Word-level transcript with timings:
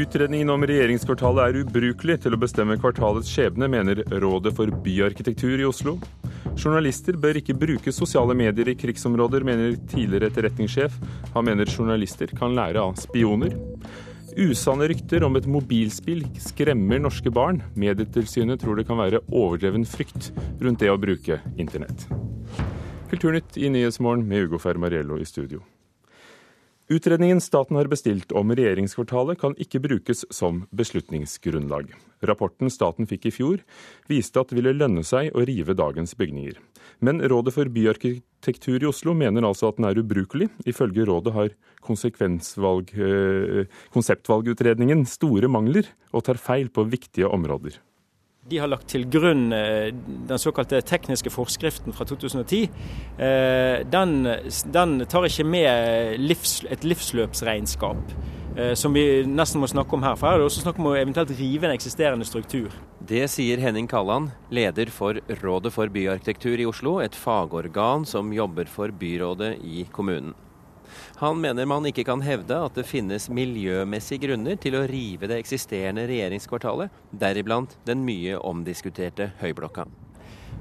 Utredningen 0.00 0.48
om 0.48 0.62
regjeringskvartalet 0.64 1.42
er 1.44 1.56
ubrukelig 1.60 2.14
til 2.24 2.32
å 2.32 2.38
bestemme 2.40 2.78
kvartalets 2.80 3.28
skjebne, 3.28 3.66
mener 3.68 3.98
Rådet 4.22 4.54
for 4.56 4.70
byarkitektur 4.84 5.60
i 5.60 5.66
Oslo. 5.68 5.98
Journalister 6.54 7.18
bør 7.20 7.36
ikke 7.40 7.56
bruke 7.58 7.92
sosiale 7.92 8.32
medier 8.38 8.70
i 8.70 8.76
krigsområder, 8.80 9.44
mener 9.44 9.74
tidligere 9.90 10.30
etterretningssjef. 10.30 10.94
Han 11.34 11.44
mener 11.50 11.68
journalister 11.68 12.32
kan 12.38 12.56
lære 12.56 12.80
av 12.80 12.96
spioner. 13.02 13.52
Usanne 14.38 14.88
rykter 14.88 15.26
om 15.26 15.36
et 15.36 15.48
mobilspill 15.50 16.22
skremmer 16.46 17.02
norske 17.02 17.32
barn. 17.34 17.60
Medietilsynet 17.76 18.62
tror 18.62 18.80
det 18.80 18.86
kan 18.88 19.00
være 19.02 19.20
overdreven 19.26 19.84
frykt 19.84 20.30
rundt 20.62 20.80
det 20.80 20.88
å 20.94 21.00
bruke 21.02 21.42
internett. 21.60 22.06
Kulturnytt 23.10 23.58
i 23.60 23.68
Nyhetsmorgen 23.74 24.24
med 24.24 24.48
Ugo 24.48 24.62
Fermariello 24.62 25.20
i 25.20 25.28
studio. 25.28 25.60
Utredningen 26.90 27.40
staten 27.40 27.76
har 27.78 27.86
bestilt 27.86 28.32
om 28.34 28.50
regjeringskvartalet 28.50 29.38
kan 29.38 29.52
ikke 29.62 29.78
brukes 29.84 30.24
som 30.34 30.64
beslutningsgrunnlag. 30.74 31.92
Rapporten 32.26 32.66
staten 32.66 33.06
fikk 33.06 33.28
i 33.30 33.32
fjor, 33.36 33.60
viste 34.10 34.42
at 34.42 34.50
det 34.50 34.58
ville 34.58 34.72
lønne 34.74 35.04
seg 35.06 35.30
å 35.30 35.44
rive 35.46 35.76
dagens 35.78 36.16
bygninger. 36.18 36.56
Men 36.98 37.22
Rådet 37.22 37.54
for 37.54 37.70
byarkitektur 37.70 38.82
i 38.82 38.88
Oslo 38.90 39.14
mener 39.14 39.46
altså 39.46 39.70
at 39.70 39.78
den 39.78 39.86
er 39.86 40.02
ubrukelig. 40.02 40.50
Ifølge 40.66 41.06
rådet 41.06 41.36
har 41.36 41.54
eh, 41.54 43.70
konseptvalgutredningen 43.94 45.06
store 45.06 45.46
mangler 45.46 45.86
og 46.10 46.26
tar 46.26 46.42
feil 46.42 46.74
på 46.74 46.90
viktige 46.90 47.30
områder. 47.30 47.78
De 48.50 48.58
har 48.58 48.70
lagt 48.70 48.88
til 48.90 49.04
grunn 49.06 49.52
eh, 49.54 49.92
den 50.26 50.40
såkalte 50.42 50.80
tekniske 50.82 51.30
forskriften 51.30 51.94
fra 51.94 52.06
2010. 52.08 52.64
Eh, 53.22 53.84
den, 53.86 54.16
den 54.74 54.96
tar 55.06 55.28
ikke 55.28 55.46
med 55.46 56.18
livs, 56.18 56.56
et 56.66 56.82
livsløpsregnskap, 56.82 58.14
eh, 58.56 58.74
som 58.74 58.96
vi 58.96 59.22
nesten 59.22 59.62
må 59.62 59.70
snakke 59.70 59.94
om 59.94 60.02
her. 60.02 60.18
For 60.18 60.26
her 60.26 60.40
er 60.40 60.42
det 60.42 60.50
også 60.50 60.64
snakk 60.64 60.82
om 60.82 60.90
å 60.90 60.96
eventuelt 60.98 61.30
rive 61.38 61.70
en 61.70 61.76
eksisterende 61.76 62.26
struktur. 62.26 62.74
Det 63.06 63.22
sier 63.30 63.62
Henning 63.62 63.86
Kalland, 63.90 64.34
leder 64.50 64.90
for 64.90 65.22
Rådet 65.44 65.74
for 65.76 65.94
byarkitektur 65.94 66.58
i 66.58 66.66
Oslo, 66.66 66.98
et 67.04 67.14
fagorgan 67.14 68.02
som 68.08 68.34
jobber 68.34 68.66
for 68.70 68.90
byrådet 68.90 69.60
i 69.62 69.86
kommunen. 69.94 70.34
Han 71.20 71.36
mener 71.36 71.66
man 71.68 71.84
ikke 71.84 72.06
kan 72.08 72.22
hevde 72.24 72.56
at 72.64 72.78
det 72.78 72.86
finnes 72.88 73.26
miljømessige 73.28 74.22
grunner 74.22 74.56
til 74.56 74.78
å 74.78 74.86
rive 74.88 75.28
det 75.28 75.36
eksisterende 75.42 76.06
regjeringskvartalet, 76.08 76.94
deriblant 77.12 77.74
den 77.84 78.06
mye 78.06 78.38
omdiskuterte 78.40 79.26
Høyblokka. 79.42 79.84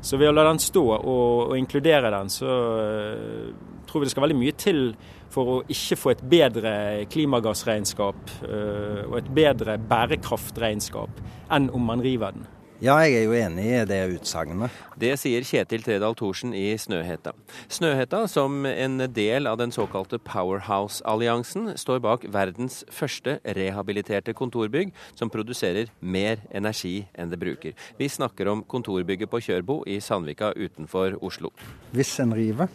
Så 0.03 0.19
ved 0.19 0.27
å 0.27 0.35
la 0.35 0.43
den 0.49 0.59
stå 0.59 0.83
og, 0.97 1.45
og 1.45 1.55
inkludere 1.55 2.11
den, 2.11 2.27
så 2.31 2.52
uh, 2.75 3.80
tror 3.87 4.03
vi 4.03 4.09
det 4.09 4.11
skal 4.11 4.27
veldig 4.27 4.39
mye 4.41 4.57
til 4.59 4.83
for 5.31 5.53
å 5.53 5.57
ikke 5.71 5.99
få 6.02 6.11
et 6.11 6.27
bedre 6.35 6.75
klimagassregnskap 7.15 8.35
uh, 8.43 9.07
og 9.07 9.17
et 9.21 9.33
bedre 9.39 9.80
bærekraftregnskap 9.80 11.23
enn 11.55 11.71
om 11.71 11.87
man 11.87 12.03
river 12.03 12.35
den. 12.35 12.47
Ja, 12.80 12.94
jeg 13.03 13.17
er 13.17 13.25
jo 13.25 13.33
enig 13.35 13.63
i 13.67 13.80
det 13.83 13.97
utsagnet. 14.13 14.72
Det 14.95 15.09
sier 15.19 15.44
Kjetil 15.44 15.81
Tredal 15.83 16.13
Thorsen 16.16 16.53
i 16.55 16.77
Snøhetta. 16.80 17.33
Snøhetta, 17.67 18.21
som 18.31 18.63
en 18.63 19.03
del 19.11 19.49
av 19.52 19.58
den 19.59 19.73
såkalte 19.75 20.16
Powerhouse-alliansen, 20.23 21.73
står 21.75 21.99
bak 22.05 22.23
verdens 22.31 22.86
første 22.88 23.41
rehabiliterte 23.44 24.31
kontorbygg 24.31 24.94
som 25.11 25.27
produserer 25.27 25.91
mer 25.99 26.39
energi 26.55 27.02
enn 27.19 27.33
det 27.33 27.41
bruker. 27.41 27.75
Vi 27.99 28.08
snakker 28.08 28.47
om 28.47 28.63
kontorbygget 28.63 29.27
på 29.27 29.43
Kjørbo 29.43 29.81
i 29.83 29.99
Sandvika 29.99 30.53
utenfor 30.55 31.19
Oslo. 31.19 31.52
Hvis 31.91 32.16
en 32.23 32.31
river 32.31 32.71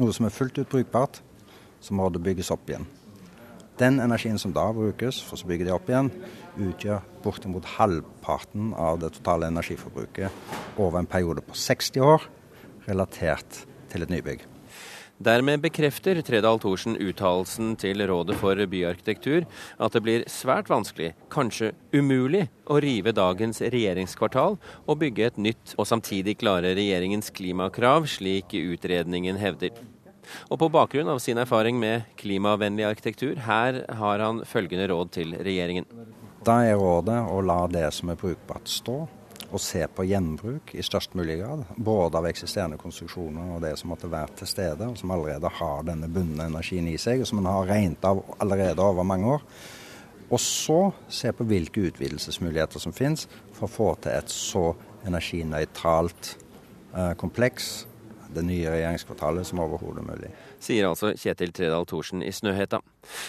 noe 0.00 0.16
som 0.16 0.30
er 0.30 0.32
fullt 0.32 0.62
ut 0.62 0.72
brukbart, 0.72 1.20
så 1.84 1.92
må 1.92 2.08
det 2.08 2.24
bygges 2.24 2.52
opp 2.56 2.72
igjen. 2.72 2.88
Den 3.80 3.96
energien 4.00 4.36
som 4.38 4.52
da 4.52 4.66
brukes 4.76 5.22
for 5.24 5.40
å 5.40 5.48
bygge 5.48 5.64
det 5.64 5.72
opp 5.72 5.88
igjen, 5.88 6.10
utgjør 6.60 7.00
bortimot 7.24 7.64
halvparten 7.78 8.74
av 8.76 8.98
det 9.00 9.14
totale 9.14 9.48
energiforbruket 9.48 10.76
over 10.76 11.00
en 11.00 11.08
periode 11.08 11.40
på 11.46 11.56
60 11.56 12.04
år, 12.04 12.26
relatert 12.84 13.62
til 13.88 14.04
et 14.04 14.12
nybygg. 14.12 14.44
Dermed 15.20 15.60
bekrefter 15.60 16.16
Tredal 16.24 16.60
Thorsen 16.60 16.94
uttalelsen 16.96 17.74
til 17.80 18.00
Rådet 18.08 18.38
for 18.40 18.56
byarkitektur 18.72 19.44
at 19.76 19.96
det 19.96 20.02
blir 20.04 20.24
svært 20.32 20.68
vanskelig, 20.72 21.10
kanskje 21.32 21.74
umulig, 21.92 22.46
å 22.68 22.78
rive 22.80 23.12
dagens 23.16 23.60
regjeringskvartal 23.60 24.56
og 24.60 25.00
bygge 25.00 25.28
et 25.28 25.40
nytt 25.40 25.74
og 25.76 25.88
samtidig 25.88 26.38
klare 26.40 26.72
regjeringens 26.76 27.32
klimakrav, 27.36 28.08
slik 28.08 28.56
utredningen 28.56 29.40
hevder. 29.40 29.72
Og 30.48 30.60
på 30.62 30.70
bakgrunn 30.72 31.10
av 31.12 31.20
sin 31.22 31.38
erfaring 31.40 31.78
med 31.80 32.08
klimavennlig 32.20 32.86
arkitektur, 32.88 33.38
her 33.46 33.82
har 34.00 34.24
han 34.24 34.42
følgende 34.48 34.88
råd 34.90 35.14
til 35.16 35.34
regjeringen. 35.38 35.88
Da 36.46 36.62
er 36.64 36.78
rådet 36.80 37.18
å 37.28 37.40
la 37.44 37.64
det 37.68 37.88
som 37.92 38.12
er 38.12 38.20
brukbart 38.20 38.68
stå, 38.70 39.00
og 39.50 39.60
se 39.60 39.82
på 39.90 40.06
gjenbruk 40.06 40.72
i 40.78 40.82
størst 40.84 41.16
mulig 41.18 41.40
grad. 41.40 41.64
Både 41.76 42.20
av 42.20 42.28
eksisterende 42.30 42.78
konstruksjoner 42.80 43.56
og 43.56 43.64
det 43.64 43.74
som 43.80 43.90
måtte 43.92 44.10
være 44.10 44.38
til 44.40 44.50
stede, 44.50 44.86
og 44.86 44.98
som 44.98 45.12
allerede 45.14 45.50
har 45.58 45.84
denne 45.88 46.08
bundne 46.12 46.46
energien 46.50 46.88
i 46.88 46.96
seg, 47.00 47.22
og 47.22 47.30
som 47.30 47.42
en 47.42 47.50
har 47.50 47.68
regnet 47.68 48.06
av 48.06 48.22
allerede 48.38 48.84
over 48.84 49.06
mange 49.06 49.36
år. 49.36 49.44
Og 50.30 50.38
så 50.38 50.78
se 51.10 51.32
på 51.34 51.46
hvilke 51.50 51.88
utvidelsesmuligheter 51.90 52.82
som 52.82 52.94
finnes 52.94 53.26
for 53.56 53.66
å 53.66 53.72
få 53.72 53.88
til 54.04 54.14
et 54.14 54.30
så 54.30 54.68
energinøytralt 55.08 56.34
eh, 56.94 57.14
kompleks 57.18 57.72
det 58.34 58.44
nye 58.46 58.70
regjeringskvartalet 58.70 59.48
som 59.48 59.62
overhodet 59.64 60.04
mulig. 60.06 60.30
Sier 60.62 60.88
altså 60.90 61.12
Kjetil 61.18 61.54
Tredal 61.56 61.86
Thorsen 61.88 62.24
i 62.24 62.32
Snøhetta. 62.34 62.82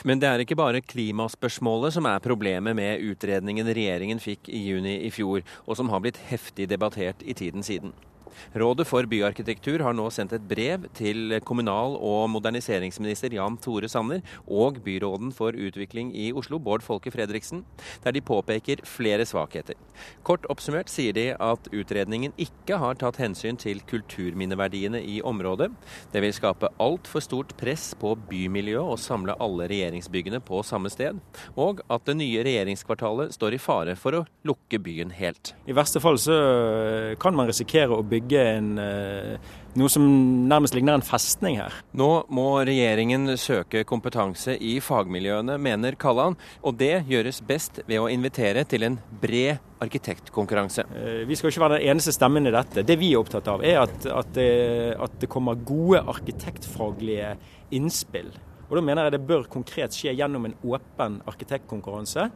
Men 0.07 0.21
det 0.21 0.29
er 0.29 0.43
ikke 0.43 0.59
bare 0.59 0.83
klimaspørsmålet 0.85 1.95
som 1.97 2.07
er 2.09 2.23
problemet 2.23 2.77
med 2.77 3.03
utredningen 3.11 3.71
regjeringen 3.71 4.21
fikk 4.21 4.51
i 4.51 4.61
juni 4.67 4.99
i 5.07 5.11
fjor, 5.13 5.45
og 5.65 5.79
som 5.79 5.91
har 5.93 6.03
blitt 6.03 6.21
heftig 6.29 6.69
debattert 6.71 7.23
i 7.25 7.37
tiden 7.37 7.65
siden. 7.65 7.95
Rådet 8.57 8.87
for 8.89 9.07
byarkitektur 9.09 9.83
har 9.85 9.95
nå 9.97 10.07
sendt 10.13 10.33
et 10.35 10.47
brev 10.47 10.87
til 10.97 11.37
kommunal- 11.47 11.97
og 11.97 12.29
moderniseringsminister 12.33 13.35
Jan 13.35 13.57
Tore 13.61 13.89
Sanner 13.91 14.21
og 14.47 14.81
byråden 14.85 15.31
for 15.35 15.55
utvikling 15.55 16.11
i 16.15 16.31
Oslo, 16.35 16.59
Bård 16.59 16.83
Folke 16.85 17.11
Fredriksen, 17.13 17.63
der 18.03 18.15
de 18.15 18.21
påpeker 18.21 18.83
flere 18.87 19.25
svakheter. 19.27 19.77
Kort 20.27 20.45
oppsummert 20.51 20.89
sier 20.91 21.15
de 21.15 21.27
at 21.35 21.69
utredningen 21.71 22.33
ikke 22.41 22.79
har 22.81 22.97
tatt 23.01 23.19
hensyn 23.21 23.59
til 23.59 23.81
kulturminneverdiene 23.89 25.01
i 25.03 25.19
området. 25.21 25.71
Det 26.13 26.23
vil 26.23 26.35
skape 26.35 26.71
altfor 26.81 27.23
stort 27.23 27.55
press 27.59 27.91
på 27.99 28.15
bymiljøet 28.29 28.95
å 28.95 28.99
samle 28.99 29.37
alle 29.41 29.67
regjeringsbyggene 29.71 30.41
på 30.45 30.61
samme 30.65 30.91
sted, 30.93 31.19
og 31.55 31.83
at 31.91 32.07
det 32.07 32.17
nye 32.19 32.43
regjeringskvartalet 32.45 33.35
står 33.35 33.57
i 33.57 33.61
fare 33.61 33.97
for 33.99 34.21
å 34.21 34.25
lukke 34.47 34.79
byen 34.81 35.13
helt. 35.17 35.53
I 35.69 35.75
verste 35.77 36.01
fall 36.03 36.19
så 36.21 36.37
kan 37.21 37.35
man 37.37 37.49
risikere 37.49 37.95
å 37.97 38.05
bygge 38.05 38.20
bygge 38.21 38.41
en, 38.57 38.69
eh, 38.79 39.37
noe 39.75 39.89
som 39.89 40.03
nærmest 40.49 40.75
ligner 40.75 40.93
en 40.93 41.01
festning 41.01 41.57
her. 41.57 41.73
Nå 41.93 42.25
må 42.29 42.65
regjeringen 42.65 43.37
søke 43.37 43.83
kompetanse 43.83 44.57
i 44.59 44.79
fagmiljøene, 44.79 45.57
mener 45.59 45.95
Kalland. 45.95 46.37
Og 46.63 46.77
det 46.77 47.07
gjøres 47.07 47.41
best 47.45 47.81
ved 47.87 47.99
å 47.99 48.09
invitere 48.11 48.65
til 48.67 48.83
en 48.83 48.99
bred 49.21 49.59
arkitektkonkurranse. 49.81 50.85
Eh, 50.95 51.25
vi 51.25 51.35
skal 51.35 51.49
ikke 51.49 51.65
være 51.65 51.79
den 51.79 51.89
eneste 51.95 52.13
stemmen 52.13 52.47
i 52.47 52.51
dette. 52.51 52.85
Det 52.85 52.97
vi 52.99 53.13
er 53.13 53.19
opptatt 53.19 53.47
av, 53.47 53.63
er 53.63 53.81
at, 53.81 54.05
at, 54.05 54.33
det, 54.33 54.95
at 54.99 55.19
det 55.19 55.29
kommer 55.29 55.55
gode 55.55 56.03
arkitektfaglige 56.05 57.35
innspill. 57.71 58.31
Og 58.69 58.77
Da 58.77 58.81
mener 58.81 59.03
jeg 59.03 59.17
det 59.17 59.27
bør 59.27 59.49
konkret 59.51 59.91
skje 59.91 60.13
gjennom 60.15 60.45
en 60.47 60.55
åpen 60.63 61.21
arkitektkonkurranse. 61.27 62.29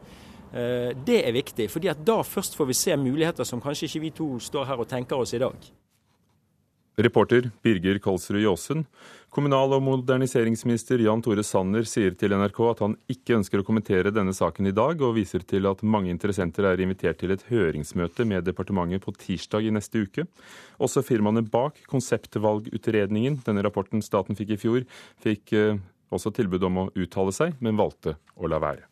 Eh, 0.52 0.92
det 1.06 1.22
er 1.24 1.34
viktig, 1.34 1.70
fordi 1.72 1.90
at 1.92 2.04
da 2.06 2.20
først 2.26 2.56
får 2.58 2.70
vi 2.70 2.78
se 2.78 2.96
muligheter 3.00 3.48
som 3.48 3.62
kanskje 3.62 3.90
ikke 3.90 4.04
vi 4.06 4.14
to 4.14 4.30
står 4.42 4.70
her 4.70 4.80
og 4.80 4.88
tenker 4.90 5.18
oss 5.18 5.34
i 5.34 5.42
dag. 5.42 5.72
Reporter 6.96 7.50
Birger 7.62 7.98
Kolsrud 7.98 8.40
Jåsund. 8.40 8.86
Kommunal- 9.28 9.74
og 9.76 9.82
moderniseringsminister 9.84 11.02
Jan 11.04 11.20
Tore 11.20 11.42
Sanner 11.44 11.84
sier 11.84 12.14
til 12.16 12.32
NRK 12.32 12.60
at 12.70 12.80
han 12.80 12.94
ikke 13.12 13.36
ønsker 13.36 13.60
å 13.60 13.66
kommentere 13.68 14.14
denne 14.14 14.32
saken 14.32 14.70
i 14.70 14.72
dag, 14.72 15.02
og 15.04 15.18
viser 15.18 15.44
til 15.44 15.68
at 15.68 15.84
mange 15.84 16.08
interessenter 16.08 16.70
er 16.70 16.80
invitert 16.80 17.20
til 17.20 17.34
et 17.34 17.44
høringsmøte 17.50 18.24
med 18.24 18.48
departementet 18.48 19.04
på 19.04 19.12
tirsdag 19.12 19.68
i 19.68 19.74
neste 19.76 20.06
uke. 20.06 20.24
Også 20.80 21.04
firmaene 21.04 21.44
bak 21.44 21.84
konseptvalgutredningen, 21.92 23.42
denne 23.44 23.66
rapporten 23.66 24.00
staten 24.00 24.38
fikk 24.38 24.56
i 24.56 24.60
fjor, 24.64 24.88
fikk 25.20 25.52
eh, 25.52 25.76
også 26.08 26.32
tilbud 26.32 26.64
om 26.64 26.86
å 26.86 26.90
uttale 26.96 27.36
seg, 27.36 27.60
men 27.60 27.76
valgte 27.76 28.16
å 28.40 28.48
la 28.48 28.62
være. 28.62 28.88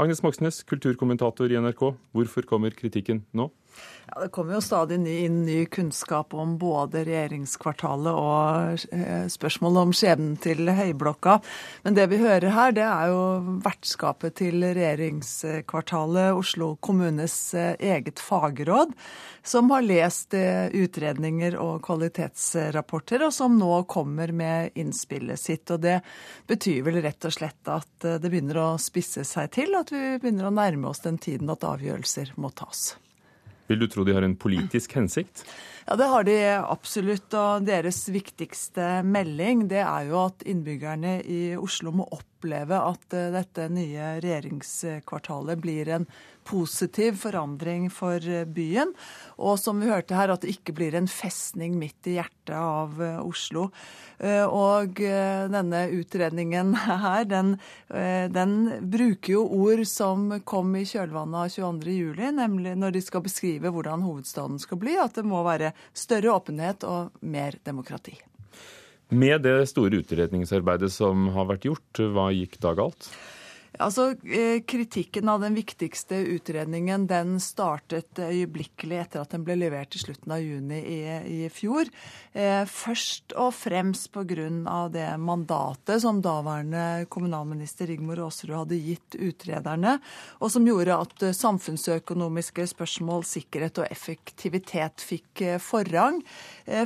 Agnes 0.00 0.22
Moxnes, 0.24 0.62
kulturkommentator 0.64 1.52
i 1.52 1.58
NRK. 1.60 1.82
Hvorfor 2.16 2.46
kommer 2.48 2.72
kritikken 2.72 3.26
nå? 3.36 3.50
Ja, 4.14 4.20
Det 4.20 4.28
kommer 4.28 4.54
jo 4.54 4.60
stadig 4.60 4.98
inn 5.06 5.44
ny 5.46 5.66
kunnskap 5.66 6.34
om 6.34 6.56
både 6.58 7.04
regjeringskvartalet 7.06 8.12
og 8.12 8.86
eh, 8.92 9.26
spørsmålet 9.30 9.86
om 9.86 9.92
skjebnen 9.96 10.34
til 10.42 10.68
Høyblokka. 10.68 11.38
Men 11.86 11.96
det 11.96 12.08
vi 12.10 12.18
hører 12.20 12.52
her, 12.52 12.74
det 12.76 12.84
er 12.84 13.12
jo 13.12 13.22
vertskapet 13.64 14.36
til 14.42 14.64
regjeringskvartalet, 14.66 16.32
Oslo 16.36 16.74
kommunes 16.82 17.36
eh, 17.54 17.76
eget 17.78 18.20
fagråd, 18.20 18.92
som 19.46 19.70
har 19.72 19.86
lest 19.86 20.34
eh, 20.36 20.66
utredninger 20.82 21.56
og 21.62 21.80
kvalitetsrapporter, 21.86 23.28
og 23.28 23.32
som 23.32 23.56
nå 23.60 23.84
kommer 23.90 24.34
med 24.34 24.76
innspillet 24.76 25.40
sitt. 25.40 25.70
Og 25.70 25.80
det 25.86 26.00
betyr 26.50 26.82
vel 26.88 27.00
rett 27.06 27.30
og 27.30 27.36
slett 27.38 27.70
at 27.70 28.10
det 28.18 28.28
begynner 28.28 28.60
å 28.60 28.68
spisse 28.82 29.24
seg 29.24 29.54
til, 29.54 29.78
at 29.78 29.94
vi 29.94 30.18
begynner 30.18 30.50
å 30.50 30.56
nærme 30.58 30.90
oss 30.90 31.04
den 31.06 31.22
tiden 31.22 31.54
at 31.54 31.64
avgjørelser 31.64 32.34
må 32.36 32.50
tas. 32.50 32.92
Vil 33.70 33.82
du 33.82 33.86
tro 33.90 34.04
de 34.04 34.14
har 34.16 34.26
en 34.26 34.36
politisk 34.36 34.96
hensikt? 34.98 35.44
Ja, 35.86 35.96
det 35.96 36.04
har 36.04 36.24
de 36.24 36.36
absolutt. 36.62 37.32
Og 37.34 37.66
deres 37.66 38.04
viktigste 38.12 39.00
melding 39.06 39.66
det 39.72 39.82
er 39.84 40.10
jo 40.10 40.26
at 40.28 40.44
innbyggerne 40.46 41.18
i 41.26 41.42
Oslo 41.58 41.94
må 41.94 42.06
oppleve 42.42 42.78
at 42.78 43.14
eh, 43.16 43.30
dette 43.34 43.68
nye 43.70 44.16
regjeringskvartalet 44.22 45.62
blir 45.62 45.90
en 45.94 46.06
positiv 46.46 47.20
forandring 47.22 47.88
for 47.94 48.18
eh, 48.18 48.46
byen. 48.46 48.94
Og 49.38 49.58
som 49.62 49.82
vi 49.82 49.90
hørte 49.90 50.18
her, 50.18 50.30
at 50.30 50.42
det 50.42 50.54
ikke 50.56 50.74
blir 50.78 50.96
en 50.98 51.10
festning 51.10 51.76
midt 51.78 52.10
i 52.10 52.16
hjertet 52.18 52.54
av 52.58 53.02
eh, 53.02 53.18
Oslo. 53.22 53.70
Og 54.22 55.00
denne 55.02 55.78
utredningen 55.90 56.76
her, 57.04 57.24
den, 57.26 57.56
den 58.30 58.52
bruker 58.92 59.32
jo 59.32 59.40
ord 59.64 59.82
som 59.90 60.28
kom 60.46 60.76
i 60.78 60.84
kjølvannet 60.86 61.40
av 61.40 61.50
22.07, 61.50 62.20
nemlig 62.36 62.76
når 62.78 62.94
de 62.94 63.02
skal 63.02 63.24
beskrive 63.24 63.72
hvordan 63.74 64.04
hovedstaden 64.06 64.62
skal 64.62 64.78
bli, 64.78 64.94
at 65.02 65.18
det 65.18 65.26
må 65.26 65.42
være 65.42 65.71
større 65.94 66.34
åpenhet 66.34 66.86
og 66.88 67.12
mer 67.20 67.58
demokrati. 67.64 68.16
Med 69.12 69.42
det 69.44 69.68
store 69.68 70.00
utredningsarbeidet 70.00 70.88
som 70.92 71.28
har 71.34 71.48
vært 71.50 71.66
gjort, 71.68 72.00
hva 72.14 72.30
gikk 72.32 72.56
da 72.62 72.72
galt? 72.78 73.10
Altså, 73.80 74.10
eh, 74.28 74.60
Kritikken 74.60 75.28
av 75.28 75.40
den 75.40 75.54
viktigste 75.54 76.18
utredningen 76.34 77.06
den 77.08 77.38
startet 77.40 78.18
øyeblikkelig 78.20 78.98
etter 79.00 79.22
at 79.22 79.32
den 79.32 79.46
ble 79.46 79.56
levert 79.56 79.96
i 79.96 80.02
slutten 80.02 80.34
av 80.34 80.42
juni 80.44 80.80
i, 80.82 80.98
i 81.24 81.48
fjor. 81.48 81.88
Eh, 82.36 82.66
først 82.68 83.32
og 83.32 83.54
fremst 83.56 84.10
pga. 84.12 84.88
det 84.92 85.08
mandatet 85.18 86.02
som 86.04 86.20
daværende 86.20 87.06
kommunalminister 87.08 87.88
Rigmor 87.88 88.20
Aasrud 88.26 88.54
hadde 88.54 88.76
gitt 88.76 89.16
utrederne, 89.16 89.98
og 90.40 90.52
som 90.52 90.68
gjorde 90.68 90.98
at 91.06 91.26
samfunnsøkonomiske 91.36 92.68
spørsmål, 92.74 93.24
sikkerhet 93.24 93.80
og 93.80 93.88
effektivitet 93.88 95.00
fikk 95.00 95.40
eh, 95.40 95.58
forrang, 95.58 96.20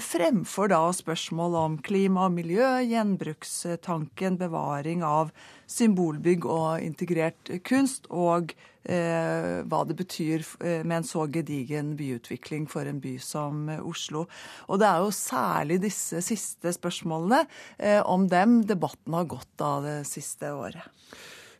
fremfor 0.00 0.70
da 0.70 0.80
spørsmål 0.94 1.54
om 1.58 1.76
klima 1.84 2.28
og 2.30 2.36
miljø, 2.38 2.64
gjenbrukstanken, 2.86 4.38
bevaring 4.40 5.02
av 5.04 5.34
symbolbygg 5.66 6.46
og 6.48 6.82
integrert 6.84 7.50
kunst, 7.66 8.06
og 8.10 8.54
eh, 8.86 9.62
hva 9.66 9.82
det 9.88 9.96
betyr 9.98 10.44
eh, 10.62 10.82
med 10.86 11.00
en 11.00 11.08
så 11.08 11.26
gedigen 11.32 11.94
byutvikling 11.98 12.68
for 12.70 12.88
en 12.88 13.00
by 13.02 13.16
som 13.22 13.66
Oslo. 13.78 14.26
Og 14.70 14.80
det 14.82 14.88
er 14.88 15.04
jo 15.04 15.14
særlig 15.14 15.80
disse 15.84 16.22
siste 16.24 16.74
spørsmålene 16.76 17.44
eh, 17.78 18.02
om 18.02 18.28
dem 18.30 18.60
debatten 18.68 19.18
har 19.18 19.30
gått 19.30 19.64
av 19.64 19.86
det 19.86 20.00
siste 20.08 20.52
året. 20.54 20.86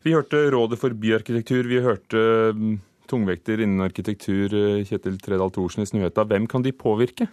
Vi 0.07 0.15
hørte 0.15 0.45
Rådet 0.55 0.79
for 0.79 0.95
byarkitektur, 0.95 1.67
vi 1.67 1.83
hørte 1.83 2.21
mm, 2.55 2.77
tungvekter 3.11 3.63
innen 3.65 3.83
arkitektur 3.83 4.55
eh, 4.55 4.85
Kjetil 4.87 5.19
Tredal 5.23 5.51
Thorsen 5.55 5.83
i 5.83 5.91
Snøhetta. 5.91 6.27
Hvem 6.31 6.47
kan 6.51 6.63
de 6.63 6.75
påvirke? 6.75 7.27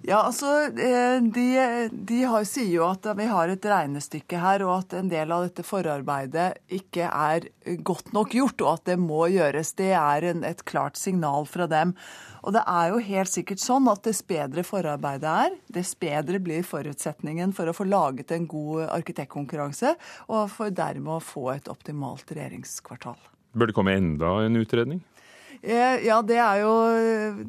Ja, 0.00 0.22
altså, 0.24 0.48
eh, 0.80 1.18
de, 1.20 1.46
de 1.92 2.18
har, 2.24 2.44
sier 2.48 2.70
jo 2.72 2.86
at 2.86 3.04
vi 3.18 3.26
har 3.28 3.50
et 3.52 3.66
regnestykke 3.68 4.38
her, 4.40 4.62
og 4.64 4.78
at 4.78 4.94
en 4.96 5.10
del 5.12 5.32
av 5.34 5.44
dette 5.44 5.64
forarbeidet 5.66 6.54
ikke 6.72 7.04
er 7.04 7.50
godt 7.84 8.14
nok 8.16 8.32
gjort, 8.32 8.64
og 8.64 8.70
at 8.78 8.86
det 8.88 8.96
må 9.02 9.26
gjøres. 9.28 9.74
Det 9.76 9.90
er 9.92 10.30
en, 10.30 10.46
et 10.48 10.64
klart 10.64 10.96
signal 10.96 11.44
fra 11.50 11.68
dem. 11.68 11.92
Og 12.40 12.56
det 12.56 12.62
er 12.64 12.94
jo 12.94 13.02
helt 13.10 13.32
sikkert 13.32 13.60
sånn 13.60 13.90
at 13.92 14.00
dess 14.08 14.22
bedre 14.24 14.64
forarbeidet 14.64 15.28
er, 15.28 15.58
dess 15.68 15.92
bedre 16.00 16.40
blir 16.40 16.64
forutsetningen 16.64 17.52
for 17.56 17.68
å 17.68 17.76
få 17.76 17.84
laget 17.84 18.32
en 18.32 18.48
god 18.48 18.88
arkitektkonkurranse, 18.96 19.92
og 20.32 20.48
for 20.54 20.72
dermed 20.72 21.18
å 21.18 21.20
få 21.20 21.50
et 21.58 21.68
optimalt 21.68 22.32
regjeringskvartal. 22.32 23.20
Bør 23.52 23.68
det 23.68 23.76
komme 23.76 23.98
enda 23.98 24.38
en 24.46 24.56
utredning? 24.56 25.04
Eh, 25.62 26.06
ja, 26.06 26.22
det 26.24 26.38
er, 26.40 26.62
jo, 26.62 26.72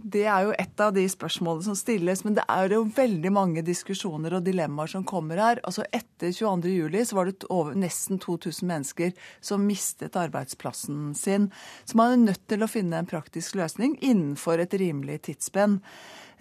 det 0.03 0.25
er, 0.25 0.43
jo, 0.43 0.51
et 0.59 0.81
av 0.83 0.91
de 0.95 1.05
spørsmålene 1.09 1.63
som 1.69 1.77
stilles. 1.79 2.25
Men 2.27 2.35
det 2.35 2.43
er 2.51 2.75
jo 2.75 2.83
veldig 2.95 3.31
mange 3.31 3.63
diskusjoner 3.63 4.35
og 4.35 4.43
dilemmaer 4.47 4.91
som 4.91 5.05
kommer 5.07 5.39
her. 5.39 5.61
Altså 5.67 5.85
Etter 5.95 6.33
22.07 6.35 7.05
så 7.07 7.19
var 7.19 7.29
det 7.29 7.47
over, 7.47 7.77
nesten 7.79 8.19
2000 8.19 8.67
mennesker 8.67 9.13
som 9.39 9.63
mistet 9.67 10.19
arbeidsplassen 10.19 11.13
sin. 11.15 11.51
Så 11.85 11.99
man 11.99 12.17
er 12.17 12.25
nødt 12.31 12.43
til 12.51 12.63
å 12.63 12.71
finne 12.71 12.99
en 12.99 13.09
praktisk 13.09 13.55
løsning 13.59 13.95
innenfor 14.01 14.59
et 14.59 14.75
rimelig 14.81 15.21
tidsspenn. 15.29 15.79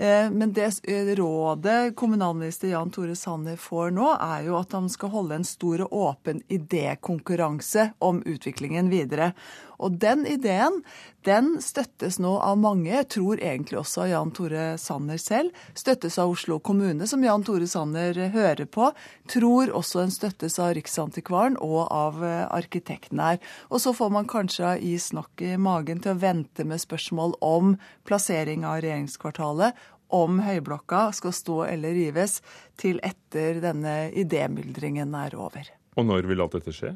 Eh, 0.00 0.30
men 0.30 0.52
det 0.56 0.72
eh, 0.88 1.14
rådet 1.14 1.94
kommunalminister 1.96 2.68
Jan 2.72 2.90
Tore 2.90 3.14
Sanner 3.16 3.56
får 3.60 3.90
nå, 3.92 4.10
er 4.16 4.46
jo 4.46 4.54
at 4.56 4.72
han 4.72 4.88
skal 4.88 5.12
holde 5.12 5.36
en 5.36 5.44
stor 5.44 5.84
og 5.86 5.96
åpen 6.02 6.40
idékonkurranse 6.48 7.90
om 8.08 8.22
utviklingen 8.24 8.88
videre. 8.90 9.34
Og 9.80 9.96
den 10.02 10.26
ideen 10.28 10.82
den 11.26 11.58
støttes 11.60 12.16
nå 12.20 12.32
av 12.40 12.56
mange, 12.60 12.88
jeg 12.88 13.08
tror 13.12 13.40
egentlig 13.44 13.76
også 13.80 14.04
av 14.06 14.08
Jan 14.08 14.32
Tore 14.36 14.64
Sanner 14.80 15.20
selv. 15.20 15.56
Støttes 15.76 16.16
av 16.20 16.32
Oslo 16.32 16.56
kommune, 16.64 17.08
som 17.08 17.24
Jan 17.24 17.44
Tore 17.44 17.68
Sanner 17.68 18.16
hører 18.32 18.64
på. 18.64 18.88
Tror 19.28 19.72
også 19.76 20.04
den 20.04 20.14
støttes 20.14 20.56
av 20.62 20.72
Riksantikvaren 20.78 21.58
og 21.60 21.82
av 21.92 22.24
eh, 22.24 22.46
arkitekten 22.48 23.20
her. 23.20 23.40
Og 23.68 23.84
så 23.84 23.92
får 23.96 24.12
man 24.16 24.28
kanskje 24.30 24.78
is 24.80 25.10
nok 25.16 25.44
i 25.44 25.56
magen 25.60 26.00
til 26.00 26.14
å 26.14 26.20
vente 26.22 26.64
med 26.64 26.80
spørsmål 26.80 27.36
om 27.44 27.76
plassering 28.08 28.64
av 28.68 28.80
regjeringskvartalet 28.84 29.76
om 30.10 30.40
Høyblokka 30.42 31.10
skal 31.14 31.34
stå 31.36 31.58
eller 31.68 31.94
rives, 31.94 32.40
til 32.80 32.98
etter 33.06 33.60
denne 33.62 34.10
idémyldringen 34.18 35.14
er 35.14 35.36
over. 35.38 35.68
Og 35.98 36.06
når 36.06 36.28
vil 36.30 36.40
alt 36.42 36.54
dette 36.54 36.72
skje? 36.74 36.92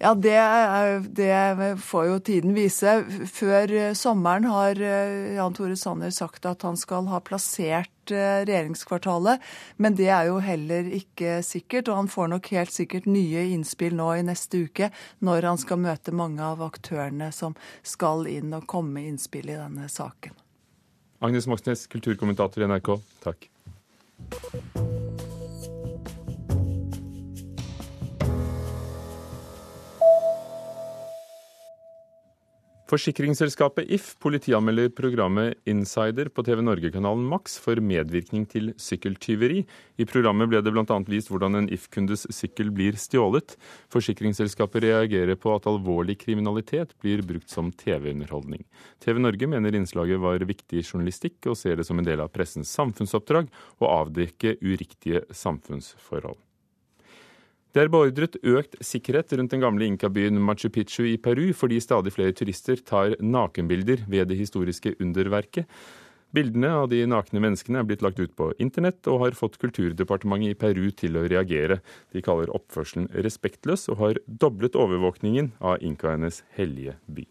Ja, 0.00 0.10
det, 0.18 0.34
det, 1.14 1.76
får 1.86 2.08
jo 2.08 2.16
tiden 2.26 2.56
vise. 2.56 2.98
Før 3.30 3.70
sommeren 3.94 4.48
har 4.50 4.80
eh, 4.82 5.36
Jan 5.36 5.54
Tore 5.54 5.76
Sanner 5.78 6.10
sagt 6.14 6.48
at 6.48 6.66
han 6.66 6.78
skal 6.80 7.06
ha 7.12 7.20
plassert 7.22 8.10
eh, 8.10 8.42
regjeringskvartalet, 8.42 9.44
men 9.78 9.94
det 9.98 10.10
er 10.10 10.26
jo 10.32 10.40
heller 10.42 10.90
ikke 10.98 11.38
sikkert. 11.46 11.92
Og 11.92 12.02
han 12.02 12.10
får 12.10 12.32
nok 12.34 12.50
helt 12.56 12.74
sikkert 12.74 13.06
nye 13.06 13.46
innspill 13.54 13.94
nå 13.94 14.10
i 14.18 14.26
neste 14.26 14.64
uke, 14.66 14.90
når 15.22 15.50
han 15.52 15.62
skal 15.62 15.84
møte 15.86 16.14
mange 16.16 16.42
av 16.42 16.66
aktørene 16.66 17.30
som 17.34 17.54
skal 17.86 18.26
inn 18.32 18.50
og 18.58 18.66
komme 18.66 18.98
med 18.98 19.14
innspill 19.14 19.54
i 19.54 19.60
denne 19.60 19.86
saken. 19.92 20.34
Agnes 21.24 21.46
Moxnes, 21.48 21.86
kulturkommentator 21.88 22.66
i 22.66 22.68
NRK, 22.74 22.96
takk. 23.22 23.50
Forsikringsselskapet 32.86 33.88
If 33.90 34.12
politianmelder 34.22 34.92
programmet 34.94 35.56
Insider 35.66 36.28
på 36.30 36.44
TV 36.46 36.60
Norge-kanalen 36.62 37.24
Max 37.26 37.56
for 37.58 37.80
medvirkning 37.82 38.44
til 38.46 38.70
sykkeltyveri. 38.78 39.64
I 39.98 40.06
programmet 40.06 40.46
ble 40.52 40.60
det 40.62 40.70
bl.a. 40.70 41.00
vist 41.10 41.32
hvordan 41.32 41.58
en 41.58 41.66
If-kundes 41.74 42.28
sykkel 42.30 42.70
blir 42.70 42.94
stjålet. 42.94 43.56
Forsikringsselskapet 43.90 44.86
reagerer 44.86 45.34
på 45.34 45.56
at 45.56 45.66
alvorlig 45.66 46.20
kriminalitet 46.22 46.94
blir 47.02 47.26
brukt 47.26 47.50
som 47.50 47.74
TV-underholdning. 47.74 48.62
TV 49.02 49.18
Norge 49.18 49.50
mener 49.50 49.74
innslaget 49.74 50.22
var 50.22 50.46
viktig 50.46 50.86
journalistikk, 50.86 51.40
og 51.50 51.58
ser 51.58 51.80
det 51.80 51.90
som 51.90 51.98
en 51.98 52.06
del 52.06 52.22
av 52.22 52.30
pressens 52.30 52.70
samfunnsoppdrag 52.70 53.50
å 53.82 53.94
avdekke 53.98 54.60
uriktige 54.62 55.26
samfunnsforhold. 55.34 56.38
Det 57.76 57.82
er 57.84 57.90
beordret 57.92 58.38
økt 58.40 58.78
sikkerhet 58.80 59.34
rundt 59.36 59.52
den 59.52 59.60
gamle 59.60 59.84
inkabyen 59.84 60.38
Machu 60.40 60.70
Picchu 60.72 61.10
i 61.10 61.18
Peru, 61.20 61.50
fordi 61.52 61.76
stadig 61.84 62.14
flere 62.14 62.32
turister 62.32 62.80
tar 62.80 63.18
nakenbilder 63.20 64.06
ved 64.08 64.30
det 64.30 64.38
historiske 64.38 64.94
underverket. 64.96 65.68
Bildene 66.32 66.70
av 66.72 66.88
de 66.88 67.02
nakne 67.04 67.44
menneskene 67.44 67.82
er 67.82 67.90
blitt 67.90 68.00
lagt 68.00 68.16
ut 68.16 68.32
på 68.32 68.48
internett, 68.56 69.04
og 69.12 69.26
har 69.26 69.36
fått 69.36 69.60
Kulturdepartementet 69.60 70.56
i 70.56 70.60
Peru 70.64 70.88
til 70.96 71.20
å 71.20 71.28
reagere. 71.28 71.82
De 72.16 72.24
kaller 72.24 72.48
oppførselen 72.56 73.12
respektløs, 73.12 73.90
og 73.92 74.00
har 74.00 74.24
doblet 74.24 74.72
overvåkningen 74.72 75.52
av 75.60 75.84
inkaenes 75.84 76.46
hellige 76.56 76.96
by. 77.12 77.28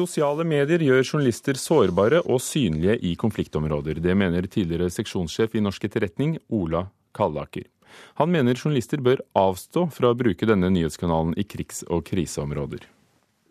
Sosiale 0.00 0.46
medier 0.48 0.80
gjør 0.80 1.02
journalister 1.02 1.58
sårbare 1.60 2.22
og 2.22 2.38
synlige 2.40 2.94
i 3.04 3.12
konfliktområder. 3.20 3.98
Det 4.00 4.14
mener 4.16 4.46
tidligere 4.48 4.88
seksjonssjef 4.92 5.58
i 5.58 5.62
Norsk 5.64 5.84
Etterretning, 5.90 6.38
Ola 6.48 6.86
Kallaker. 7.16 7.66
Han 8.20 8.30
mener 8.32 8.56
journalister 8.56 9.02
bør 9.04 9.20
avstå 9.36 9.82
fra 9.92 10.12
å 10.12 10.16
bruke 10.16 10.48
denne 10.48 10.70
nyhetskanalen 10.72 11.34
i 11.36 11.44
krigs- 11.44 11.82
og 11.90 12.06
kriseområder. 12.08 12.86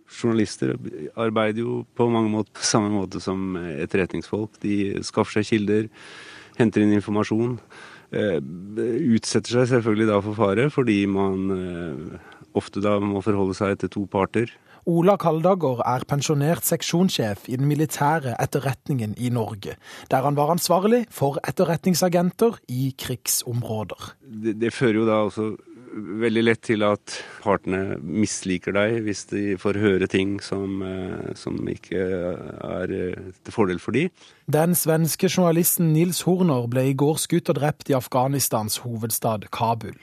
Journalister 0.10 0.74
arbeider 1.14 1.62
jo 1.62 1.84
på 1.94 2.08
mange 2.10 2.32
måter 2.34 2.56
på 2.58 2.66
samme 2.66 2.90
måte 2.96 3.22
som 3.22 3.54
etterretningsfolk. 3.60 4.58
De 4.64 5.04
skaffer 5.06 5.44
seg 5.44 5.52
kilder, 5.52 5.92
henter 6.58 6.82
inn 6.82 6.96
informasjon. 6.98 7.60
Eh, 8.10 8.40
utsetter 9.20 9.60
seg 9.60 9.70
selvfølgelig 9.76 10.10
da 10.10 10.18
for 10.26 10.40
fare, 10.40 10.66
fordi 10.74 11.04
man 11.14 11.54
eh, 11.54 12.34
ofte 12.58 12.82
da 12.82 12.96
må 13.04 13.22
forholde 13.22 13.54
seg 13.60 13.78
til 13.84 13.94
to 14.00 14.08
parter. 14.10 14.50
Ola 14.86 15.18
Kaldager 15.20 15.82
er 15.88 16.06
pensjonert 16.08 16.68
seksjonssjef 16.68 17.48
i 17.50 17.58
den 17.60 17.68
militære 17.70 18.36
etterretningen 18.40 19.16
i 19.18 19.32
Norge, 19.34 19.76
der 20.12 20.28
han 20.28 20.38
var 20.40 20.54
ansvarlig 20.54 21.06
for 21.12 21.40
etterretningsagenter 21.48 22.60
i 22.70 22.94
krigsområder. 23.00 24.14
Det, 24.22 24.56
det 24.62 24.74
fører 24.74 25.02
jo 25.02 25.10
da 25.10 25.24
også 25.28 25.52
veldig 25.94 26.44
lett 26.44 26.62
til 26.68 26.84
at 26.86 27.16
partene 27.44 27.98
misliker 28.02 28.76
deg 28.76 29.00
hvis 29.06 29.26
de 29.32 29.44
får 29.60 29.80
høre 29.82 30.10
ting 30.12 30.38
som, 30.44 30.82
eh, 30.86 31.34
som 31.40 31.58
ikke 31.70 32.04
er 32.04 32.94
eh, 32.94 33.32
til 33.44 33.56
fordel 33.56 33.82
for 33.84 33.96
de. 33.96 34.08
Den 34.52 34.76
svenske 34.78 35.30
journalisten 35.30 35.94
Nils 35.94 36.24
Horner 36.28 36.70
ble 36.72 36.90
i 36.92 36.98
går 36.98 37.20
skutt 37.22 37.52
og 37.52 37.60
drept 37.62 37.90
i 37.92 37.98
Afghanistans 37.98 38.82
hovedstad 38.86 39.50
Kabul. 39.56 39.98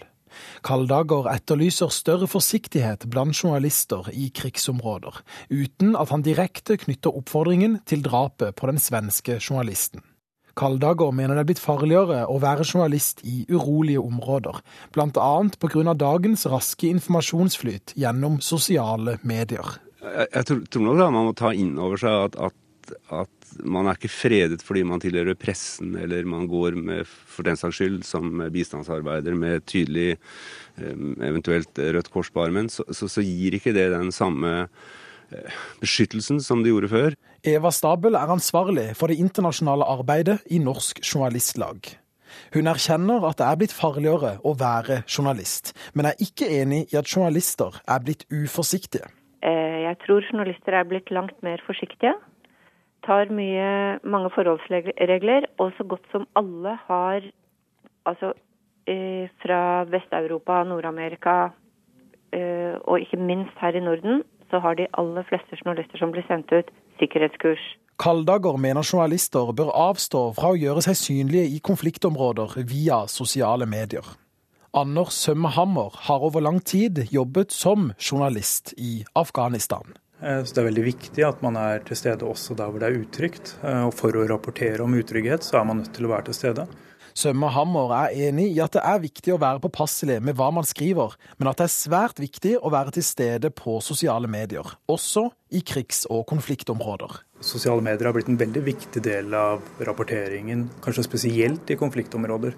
Kaldager 0.67 1.31
etterlyser 1.33 1.93
større 1.95 2.29
forsiktighet 2.31 3.07
blant 3.13 3.37
journalister 3.37 4.09
i 4.13 4.31
krigsområder, 4.35 5.23
uten 5.51 5.95
at 5.97 6.13
han 6.15 6.27
direkte 6.27 6.79
knytter 6.83 7.17
oppfordringen 7.17 7.81
til 7.87 8.05
drapet 8.07 8.57
på 8.59 8.71
den 8.71 8.83
svenske 8.83 9.41
journalisten. 9.41 10.05
Kaldager 10.57 11.13
mener 11.13 11.37
det 11.37 11.43
er 11.45 11.49
blitt 11.51 11.61
farligere 11.61 12.23
å 12.33 12.39
være 12.41 12.65
journalist 12.65 13.21
i 13.29 13.43
urolige 13.53 14.01
områder, 14.01 14.63
bl.a. 14.97 15.33
pga. 15.61 15.95
dagens 16.01 16.47
raske 16.49 16.89
informasjonsflyt 16.89 17.93
gjennom 18.01 18.41
sosiale 18.41 19.19
medier. 19.21 19.77
Jeg, 20.01 20.45
tror, 20.49 20.63
tror, 20.71 20.87
nok 20.87 21.03
man 21.13 21.29
må 21.29 21.35
ta 21.37 21.53
inn 21.53 21.75
over 21.83 22.01
seg 22.01 22.31
at, 22.31 22.39
at, 22.49 22.57
at, 23.15 23.33
man 23.65 23.87
er 23.87 23.97
ikke 23.97 24.11
fredet 24.13 24.63
fordi 24.65 24.83
man 24.87 25.01
tilhører 25.03 25.39
pressen, 25.39 25.95
eller 26.01 26.27
man 26.29 26.49
går 26.51 26.77
med, 26.79 27.07
for 27.07 27.47
den 27.47 27.59
saks 27.59 27.81
skyld 27.81 28.03
som 28.09 28.45
bistandsarbeider 28.53 29.37
med 29.39 29.65
tydelig 29.71 30.17
eventuelt 30.77 31.79
Rødt 31.79 32.11
Kors 32.13 32.31
på 32.33 32.43
armen, 32.45 32.69
så, 32.73 32.85
så, 32.93 33.09
så 33.09 33.25
gir 33.25 33.57
ikke 33.57 33.75
det 33.77 33.89
den 33.95 34.13
samme 34.13 34.67
beskyttelsen 35.81 36.41
som 36.43 36.63
de 36.63 36.71
gjorde 36.71 36.91
før. 36.93 37.15
Eva 37.47 37.71
Stabel 37.75 38.19
er 38.19 38.33
ansvarlig 38.33 38.91
for 38.99 39.11
det 39.11 39.19
internasjonale 39.23 39.87
arbeidet 39.97 40.41
i 40.51 40.61
Norsk 40.63 41.03
Journalistlag. 41.03 41.97
Hun 42.55 42.69
erkjenner 42.71 43.25
at 43.29 43.39
det 43.41 43.47
er 43.47 43.61
blitt 43.61 43.75
farligere 43.75 44.37
å 44.45 44.53
være 44.59 45.03
journalist, 45.09 45.73
men 45.95 46.11
er 46.11 46.23
ikke 46.23 46.49
enig 46.61 46.87
i 46.93 46.99
at 47.01 47.09
journalister 47.09 47.79
er 47.87 48.03
blitt 48.05 48.27
uforsiktige. 48.31 49.09
Eh, 49.47 49.79
jeg 49.87 49.99
tror 50.05 50.25
journalister 50.27 50.77
er 50.77 50.89
blitt 50.89 51.13
langt 51.15 51.37
mer 51.47 51.63
forsiktige. 51.67 52.15
Tar 53.07 53.31
mye, 53.31 53.99
mange 54.03 54.31
forholdsregler, 54.35 55.47
og 55.63 55.73
så 55.77 55.87
godt 55.87 56.07
som 56.13 56.27
alle 56.39 56.79
har 56.89 57.27
Altså 58.07 58.33
eh, 58.87 59.27
fra 59.43 59.83
Vest-Europa, 59.91 60.61
Nord-Amerika 60.63 61.49
eh, 62.33 62.75
og 62.87 63.01
ikke 63.01 63.19
minst 63.19 63.59
her 63.59 63.75
i 63.75 63.83
Norden, 63.83 64.23
så 64.51 64.61
har 64.63 64.75
de 64.79 64.87
aller 64.95 65.27
fleste 65.27 65.59
journalister 65.59 65.99
som 65.99 66.13
blir 66.15 66.23
sendt 66.29 66.53
ut, 66.55 66.71
sikkerhetskurs. 67.01 67.65
Kaldager 67.99 68.57
mener 68.57 68.87
journalister 68.93 69.51
bør 69.57 69.73
avstå 69.89 70.23
fra 70.39 70.53
å 70.53 70.61
gjøre 70.61 70.85
seg 70.87 70.99
synlige 71.01 71.51
i 71.57 71.59
konfliktområder 71.65 72.61
via 72.69 73.03
sosiale 73.11 73.67
medier. 73.67 74.07
Anders 74.77 75.17
Sømmehammer 75.25 75.95
har 76.07 76.25
over 76.29 76.45
lang 76.45 76.61
tid 76.61 77.07
jobbet 77.11 77.53
som 77.53 77.93
journalist 77.97 78.75
i 78.77 79.01
Afghanistan. 79.17 79.97
Så 80.17 80.55
Det 80.55 80.63
er 80.63 80.69
veldig 80.71 80.85
viktig 80.87 81.25
at 81.27 81.43
man 81.45 81.59
er 81.61 81.83
til 81.85 81.99
stede 81.99 82.25
også 82.25 82.57
der 82.57 82.71
hvor 82.73 82.81
det 82.81 82.89
er 82.89 83.01
utrygt. 83.03 83.51
Og 83.63 83.93
For 83.95 84.17
å 84.17 84.25
rapportere 84.31 84.81
om 84.81 84.97
utrygghet, 84.97 85.45
så 85.45 85.61
er 85.61 85.67
man 85.69 85.83
nødt 85.83 85.93
til 85.93 86.09
å 86.09 86.13
være 86.15 86.31
til 86.31 86.39
stede. 86.39 86.65
Sømme 87.17 87.49
Hammer 87.49 87.93
er 87.97 88.27
enig 88.27 88.51
i 88.53 88.59
at 88.61 88.75
det 88.77 88.83
er 88.85 88.99
viktig 89.01 89.33
å 89.33 89.39
være 89.41 89.63
påpasselig 89.65 90.19
med 90.21 90.37
hva 90.37 90.51
man 90.53 90.67
skriver, 90.69 91.15
men 91.41 91.49
at 91.49 91.57
det 91.57 91.65
er 91.65 91.73
svært 91.73 92.21
viktig 92.21 92.59
å 92.61 92.69
være 92.75 92.93
til 92.93 93.07
stede 93.09 93.49
på 93.57 93.79
sosiale 93.81 94.29
medier, 94.29 94.69
også 94.93 95.31
i 95.57 95.63
krigs- 95.65 96.05
og 96.13 96.27
konfliktområder. 96.29 97.17
Sosiale 97.41 97.81
medier 97.81 98.11
har 98.11 98.17
blitt 98.19 98.29
en 98.29 98.37
veldig 98.37 98.63
viktig 98.67 99.01
del 99.07 99.33
av 99.33 99.65
rapporteringen, 99.89 100.67
kanskje 100.85 101.07
spesielt 101.09 101.73
i 101.73 101.79
konfliktområder. 101.81 102.53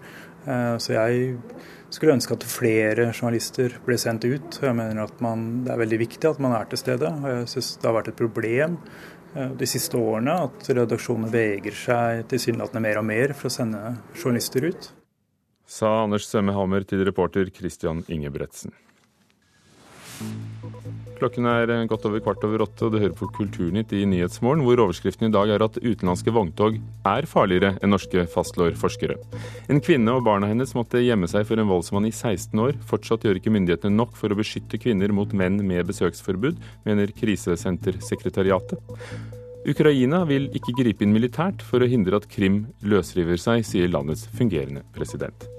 Eh, 0.49 0.75
så 0.83 0.97
jeg 0.97 1.39
skulle 1.95 2.15
ønske 2.19 2.37
at 2.37 2.45
flere 2.45 3.11
journalister 3.11 3.77
ble 3.87 3.97
sendt 4.01 4.27
ut. 4.29 4.59
Jeg 4.63 4.77
mener 4.77 5.07
at 5.07 5.21
man, 5.25 5.65
Det 5.65 5.73
er 5.73 5.85
veldig 5.85 5.99
viktig 6.05 6.29
at 6.29 6.41
man 6.41 6.53
er 6.53 6.67
til 6.69 6.79
stede. 6.79 7.13
Jeg 7.25 7.49
synes 7.49 7.77
det 7.77 7.89
har 7.89 7.97
vært 7.97 8.13
et 8.13 8.21
problem 8.21 8.77
Eh, 9.35 9.51
de 9.61 9.67
siste 9.69 9.99
årene 10.01 10.35
at 10.47 10.69
redaksjonene 10.73 11.31
vegrer 11.33 11.77
seg 11.77 12.25
tilsynelatende 12.33 12.85
mer 12.85 13.01
og 13.01 13.09
mer 13.11 13.35
for 13.37 13.51
å 13.51 13.53
sende 13.53 13.83
journalister 14.17 14.69
ut. 14.71 14.91
Sa 15.69 15.91
Anders 16.07 16.29
Sømme 16.31 16.55
Hammer 16.57 16.87
til 16.89 17.05
reporter 17.05 17.51
Christian 17.53 18.05
Ingebretsen. 18.09 18.73
Klokken 21.19 21.49
er 21.51 21.71
godt 21.91 22.05
over 22.07 22.21
kvart 22.23 22.45
over 22.47 22.63
åtte, 22.63 22.87
og 22.87 22.95
du 22.95 23.01
hører 23.01 23.15
på 23.19 23.27
Kulturnytt 23.35 23.91
i 23.97 24.05
Nyhetsmorgen, 24.07 24.63
hvor 24.63 24.79
overskriften 24.85 25.27
i 25.27 25.35
dag 25.35 25.51
er 25.51 25.65
at 25.65 25.81
utenlandske 25.81 26.31
vogntog 26.35 26.79
er 27.11 27.27
farligere 27.27 27.73
enn 27.83 27.91
norske, 27.91 28.23
fastslår 28.31 28.77
forskere. 28.79 29.17
En 29.67 29.83
kvinne 29.83 30.15
og 30.15 30.23
barna 30.29 30.51
hennes 30.51 30.77
måtte 30.79 31.03
gjemme 31.03 31.27
seg 31.31 31.49
for 31.49 31.59
en 31.59 31.71
voldsmann 31.71 32.07
i 32.07 32.15
16 32.15 32.63
år. 32.63 32.79
Fortsatt 32.87 33.27
gjør 33.27 33.43
ikke 33.43 33.55
myndighetene 33.57 33.99
nok 33.99 34.15
for 34.21 34.31
å 34.31 34.39
beskytte 34.39 34.79
kvinner 34.79 35.11
mot 35.15 35.35
menn 35.35 35.59
med 35.67 35.91
besøksforbud, 35.91 36.63
mener 36.87 37.15
Krisesentersekretariatet. 37.19 38.79
Ukraina 39.69 40.23
vil 40.29 40.47
ikke 40.55 40.79
gripe 40.79 41.03
inn 41.03 41.17
militært 41.17 41.67
for 41.67 41.83
å 41.83 41.91
hindre 41.91 42.23
at 42.23 42.31
Krim 42.31 42.69
løsriver 42.87 43.43
seg, 43.43 43.67
sier 43.67 43.91
landets 43.91 44.29
fungerende 44.39 44.87
president. 44.95 45.51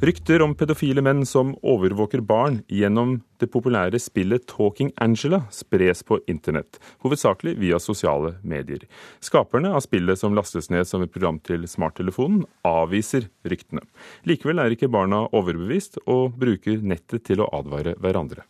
Rykter 0.00 0.42
om 0.42 0.54
pedofile 0.58 1.02
menn 1.06 1.22
som 1.26 1.52
overvåker 1.62 2.20
barn 2.26 2.56
gjennom 2.68 3.20
det 3.38 3.46
populære 3.54 4.00
spillet 4.02 4.42
Talking 4.50 4.90
Angela 5.00 5.44
spres 5.54 6.02
på 6.02 6.18
internett, 6.26 6.80
hovedsakelig 7.04 7.54
via 7.62 7.78
sosiale 7.78 8.34
medier. 8.42 8.82
Skaperne 9.22 9.70
av 9.70 9.84
spillet 9.86 10.18
som 10.18 10.34
lastes 10.34 10.68
ned 10.74 10.88
som 10.90 11.06
et 11.06 11.14
program 11.14 11.38
til 11.46 11.68
smarttelefonen, 11.70 12.42
avviser 12.66 13.30
ryktene. 13.46 13.86
Likevel 14.26 14.64
er 14.64 14.74
ikke 14.74 14.90
barna 14.90 15.24
overbevist, 15.30 16.02
og 16.10 16.34
bruker 16.42 16.82
nettet 16.82 17.24
til 17.30 17.44
å 17.44 17.48
advare 17.54 17.94
hverandre. 18.02 18.44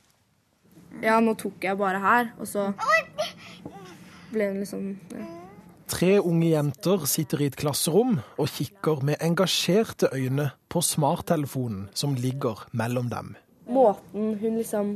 Ja, 1.05 1.21
nå 1.21 1.37
tok 1.39 1.61
jeg 1.69 1.77
bare 1.79 2.01
her, 2.01 2.35
og 2.41 2.49
så 2.49 2.71
ble 4.33 4.49
det 4.49 4.63
liksom 4.65 4.95
ja. 5.13 5.44
Tre 5.91 6.17
unge 6.21 6.49
jenter 6.49 7.03
sitter 7.09 7.43
i 7.45 7.49
et 7.51 7.57
klasserom 7.61 8.17
og 8.41 8.49
kikker 8.49 9.03
med 9.05 9.21
engasjerte 9.25 10.09
øyne 10.17 10.49
på 10.73 10.81
smarttelefonen 10.81 11.91
som 11.95 12.15
ligger 12.17 12.65
mellom 12.73 13.11
dem. 13.13 13.35
Måten 13.69 14.35
hun 14.41 14.57
liksom 14.57 14.95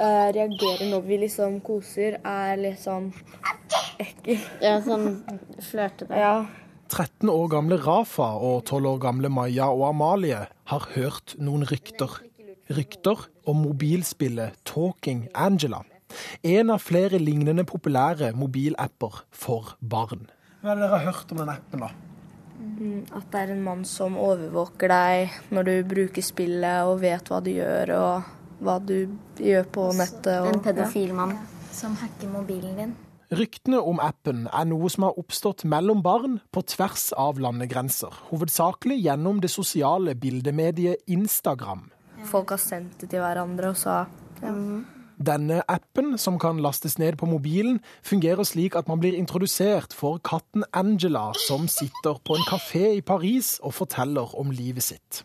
uh, 0.00 0.28
reagerer 0.36 0.84
når 0.90 1.06
vi 1.08 1.20
liksom 1.24 1.60
koser, 1.64 2.20
er 2.20 2.60
litt 2.60 2.82
sånn 2.84 3.10
ekkel. 3.98 4.44
Ja, 4.60 4.78
sånn 4.84 5.22
flørtete. 5.70 6.12
Ja. 6.12 6.46
13 6.88 7.28
år 7.32 7.50
gamle 7.52 7.80
Rafa 7.84 8.30
og 8.36 8.64
12 8.68 8.92
år 8.92 9.02
gamle 9.02 9.32
Maja 9.32 9.68
og 9.72 9.88
Amalie 9.90 10.46
har 10.70 10.88
hørt 10.94 11.36
noen 11.40 11.66
rykter. 11.68 12.20
Rykter 12.68 13.24
om 13.48 13.64
mobilspillet 13.64 14.56
Talking 14.68 15.28
Angela. 15.32 15.82
En 16.42 16.70
av 16.74 16.82
flere 16.84 17.20
lignende 17.20 17.64
populære 17.68 18.32
mobilapper 18.36 19.22
for 19.30 19.76
barn. 19.80 20.28
Hva 20.62 20.72
er 20.72 20.78
det 20.78 20.84
dere 20.86 20.94
har 20.96 21.10
hørt 21.12 21.32
om 21.34 21.42
den 21.42 21.52
appen, 21.52 21.84
da? 21.84 21.90
Mm, 22.58 23.04
at 23.14 23.26
det 23.30 23.40
er 23.40 23.52
en 23.54 23.62
mann 23.62 23.84
som 23.86 24.16
overvåker 24.18 24.90
deg 24.90 25.36
når 25.54 25.68
du 25.68 25.74
bruker 25.92 26.24
spillet 26.26 26.88
og 26.88 26.98
vet 27.04 27.30
hva 27.30 27.38
du 27.44 27.52
gjør 27.52 27.92
og 27.94 28.32
hva 28.66 28.78
du 28.82 28.96
gjør 29.38 29.68
på 29.70 29.84
nettet. 29.94 30.32
Og, 30.40 30.48
en 30.56 30.64
pedofil 30.64 31.12
mann 31.14 31.36
ja. 31.36 31.44
som 31.74 31.94
hacker 32.00 32.32
mobilen 32.32 32.80
din. 32.80 32.96
Ryktene 33.28 33.78
om 33.84 34.00
appen 34.00 34.46
er 34.48 34.64
noe 34.70 34.88
som 34.90 35.04
har 35.04 35.18
oppstått 35.20 35.66
mellom 35.68 36.00
barn 36.02 36.38
på 36.50 36.62
tvers 36.72 37.10
av 37.12 37.38
landegrenser. 37.44 38.14
Hovedsakelig 38.30 38.96
gjennom 39.04 39.42
det 39.44 39.52
sosiale 39.52 40.16
bildemediet 40.16 41.04
Instagram. 41.06 41.90
Folk 42.26 42.56
har 42.56 42.62
sendt 42.62 43.02
det 43.02 43.12
til 43.12 43.22
hverandre 43.22 43.74
og 43.74 43.78
sa 43.78 44.00
ja. 44.40 44.54
Denne 45.18 45.62
appen, 45.68 46.18
som 46.18 46.38
kan 46.38 46.60
lastes 46.62 46.98
ned 46.98 47.16
på 47.18 47.26
mobilen, 47.26 47.80
fungerer 48.06 48.46
slik 48.46 48.76
at 48.78 48.88
man 48.88 49.00
blir 49.02 49.16
introdusert 49.18 49.92
for 49.92 50.18
katten 50.22 50.64
Angela, 50.72 51.32
som 51.48 51.66
sitter 51.68 52.20
på 52.24 52.36
en 52.38 52.46
kafé 52.46 52.92
i 52.96 53.00
Paris 53.00 53.58
og 53.62 53.74
forteller 53.74 54.34
om 54.38 54.50
livet 54.50 54.82
sitt. 54.82 55.24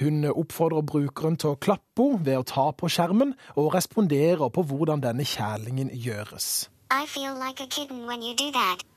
Hun 0.00 0.24
oppfordrer 0.24 0.82
brukeren 0.88 1.36
til 1.36 1.52
å 1.52 1.60
klappe 1.60 1.82
henne 2.02 2.24
ved 2.24 2.40
å 2.40 2.46
ta 2.48 2.70
på 2.72 2.88
skjermen, 2.88 3.34
og 3.56 3.74
responderer 3.74 4.48
på 4.48 4.64
hvordan 4.64 5.04
denne 5.04 5.24
kjælingen 5.24 5.92
gjøres. 5.92 6.70
Like 6.88 7.66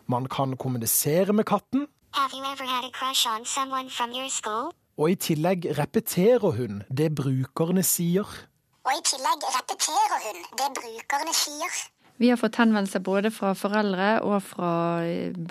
man 0.08 0.28
kan 0.28 0.58
kommunisere 0.58 1.34
med 1.34 1.46
katten. 1.46 1.88
Og 4.98 5.12
i 5.12 5.16
tillegg 5.16 5.68
repeterer 5.78 6.52
hun 6.52 6.84
det 6.98 7.16
brukerne 7.16 7.84
sier. 7.84 8.26
Og 8.88 8.92
i 8.96 9.02
tillegg 9.06 9.48
repeterer 9.60 10.20
hun 10.26 10.44
det 10.60 10.70
brukerne 10.78 11.34
sier. 11.36 11.80
Vi 12.20 12.28
har 12.28 12.40
fått 12.40 12.58
henvendelser 12.60 13.00
både 13.00 13.30
fra 13.32 13.54
foreldre 13.56 14.08
og 14.28 14.42
fra 14.44 14.72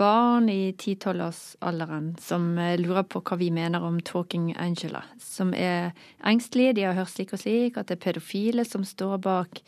barn 0.01 0.51
i 0.53 0.75
10-12-årsalderen 0.75 2.11
som 2.21 2.51
lurer 2.83 3.07
på 3.09 3.23
hva 3.25 3.39
vi 3.41 3.49
mener 3.57 3.87
om 3.89 3.97
Talking 4.05 4.51
Angela. 4.53 5.01
Som 5.17 5.55
er 5.57 5.95
engstelige, 6.21 6.75
de 6.77 6.85
har 6.91 6.99
hørt 6.99 7.15
slik 7.15 7.33
og 7.33 7.41
slik, 7.41 7.81
at 7.81 7.89
det 7.89 7.97
er 7.97 8.05
pedofile 8.05 8.69
som 8.69 8.85
står 8.85 9.17
bak 9.25 9.63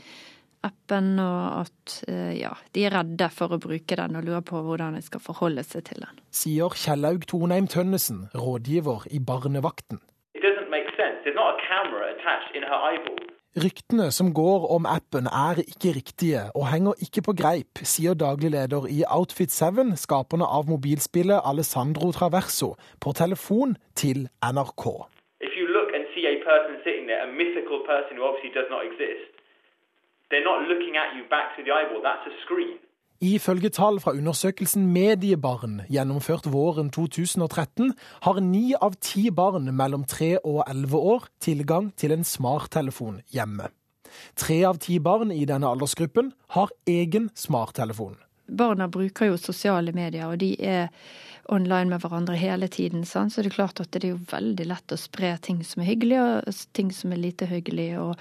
appen, 0.60 1.14
og 1.24 1.62
at 1.62 1.96
ja, 2.36 2.52
de 2.76 2.84
er 2.84 2.92
redde 2.92 3.30
for 3.32 3.56
å 3.56 3.62
bruke 3.64 3.96
den 3.96 4.20
og 4.20 4.28
lurer 4.28 4.44
på 4.44 4.60
hvordan 4.60 4.98
de 4.98 5.00
skal 5.06 5.24
forholde 5.24 5.64
seg 5.64 5.88
til 5.88 6.04
den. 6.04 6.20
Sier 6.36 6.76
Kjellaug 6.76 7.24
Tonheim 7.32 7.64
Tønnesen, 7.64 8.26
rådgiver 8.36 9.08
i 9.08 9.24
Barnevakten. 9.24 10.04
Ryktene 13.58 14.12
som 14.14 14.28
går 14.30 14.68
om 14.70 14.84
appen 14.86 15.26
er 15.26 15.58
ikke 15.58 15.90
riktige 15.96 16.42
og 16.54 16.68
henger 16.70 17.00
ikke 17.02 17.22
på 17.26 17.32
greip, 17.34 17.80
sier 17.82 18.14
daglig 18.14 18.52
leder 18.54 18.84
i 18.86 19.00
Outfit 19.10 19.50
7, 19.50 19.98
skaperne 19.98 20.46
av 20.46 20.70
mobilspillet 20.70 21.42
Alessandro 21.42 22.12
Traverso, 22.14 22.76
på 23.02 23.10
telefon 23.10 23.74
til 23.98 24.28
NRK. 24.38 24.86
Person 27.90 28.22
person 28.22 28.78
exist, 28.86 29.34
they're 30.30 30.46
not 30.46 30.62
looking 30.70 30.94
at 30.96 31.18
you 31.18 31.26
back 31.26 31.56
to 31.56 31.64
the 31.66 31.72
eyeball, 31.74 32.02
that's 32.06 32.22
a 32.30 32.34
screen. 32.46 32.78
Ifølge 33.20 33.68
tall 33.68 33.98
fra 34.00 34.14
undersøkelsen 34.16 34.86
Mediebarn, 34.94 35.82
gjennomført 35.92 36.46
våren 36.48 36.88
2013, 36.88 37.90
har 38.24 38.38
ni 38.40 38.70
av 38.72 38.94
ti 38.96 39.26
barn 39.28 39.68
mellom 39.76 40.06
tre 40.08 40.38
og 40.38 40.62
elleve 40.64 40.96
år 40.96 41.26
tilgang 41.44 41.90
til 42.00 42.14
en 42.16 42.24
smarttelefon 42.24 43.18
hjemme. 43.28 43.68
Tre 44.40 44.56
av 44.64 44.80
ti 44.80 44.96
barn 45.04 45.34
i 45.36 45.44
denne 45.44 45.68
aldersgruppen 45.68 46.32
har 46.56 46.72
egen 46.88 47.28
smarttelefon. 47.36 48.16
Barna 48.48 48.88
bruker 48.88 49.28
jo 49.28 49.36
sosiale 49.36 49.92
medier, 49.92 50.24
og 50.24 50.40
de 50.40 50.54
er 50.56 50.88
online 51.52 51.92
med 51.92 52.00
hverandre 52.00 52.40
hele 52.40 52.70
tiden. 52.72 53.04
Sant? 53.04 53.34
Så 53.34 53.44
det 53.44 53.52
er 53.52 53.58
klart 53.58 53.84
at 53.84 53.92
det 53.92 54.00
er 54.08 54.14
jo 54.14 54.24
veldig 54.32 54.64
lett 54.72 54.96
å 54.96 54.98
spre 54.98 55.36
ting 55.44 55.60
som 55.60 55.84
er 55.84 55.92
hyggelig, 55.92 56.24
og 56.24 56.64
ting 56.72 56.88
som 56.88 57.12
er 57.12 57.20
lite 57.20 57.52
hyggelig. 57.52 57.90
Og, 58.00 58.16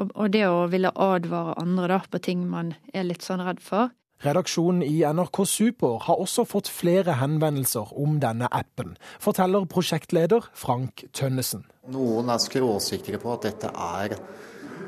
og, 0.00 0.16
og 0.16 0.32
det 0.32 0.46
å 0.48 0.64
ville 0.72 0.96
advare 0.96 1.58
andre 1.60 1.92
da, 1.98 2.02
på 2.08 2.24
ting 2.24 2.48
man 2.48 2.72
er 2.96 3.04
litt 3.04 3.28
sånn 3.28 3.44
redd 3.44 3.60
for. 3.60 3.92
Redaksjonen 4.18 4.82
i 4.82 5.04
NRK 5.06 5.44
Super 5.46 6.00
har 6.02 6.18
også 6.18 6.42
fått 6.50 6.66
flere 6.74 7.14
henvendelser 7.20 7.92
om 8.02 8.16
denne 8.18 8.48
appen, 8.50 8.96
forteller 9.22 9.68
prosjektleder 9.70 10.48
Frank 10.58 11.04
Tønnesen. 11.14 11.62
Noen 11.94 12.32
er 12.34 12.42
skråsikre 12.42 13.20
på 13.22 13.30
at 13.36 13.46
dette 13.46 13.70
er, 13.70 14.16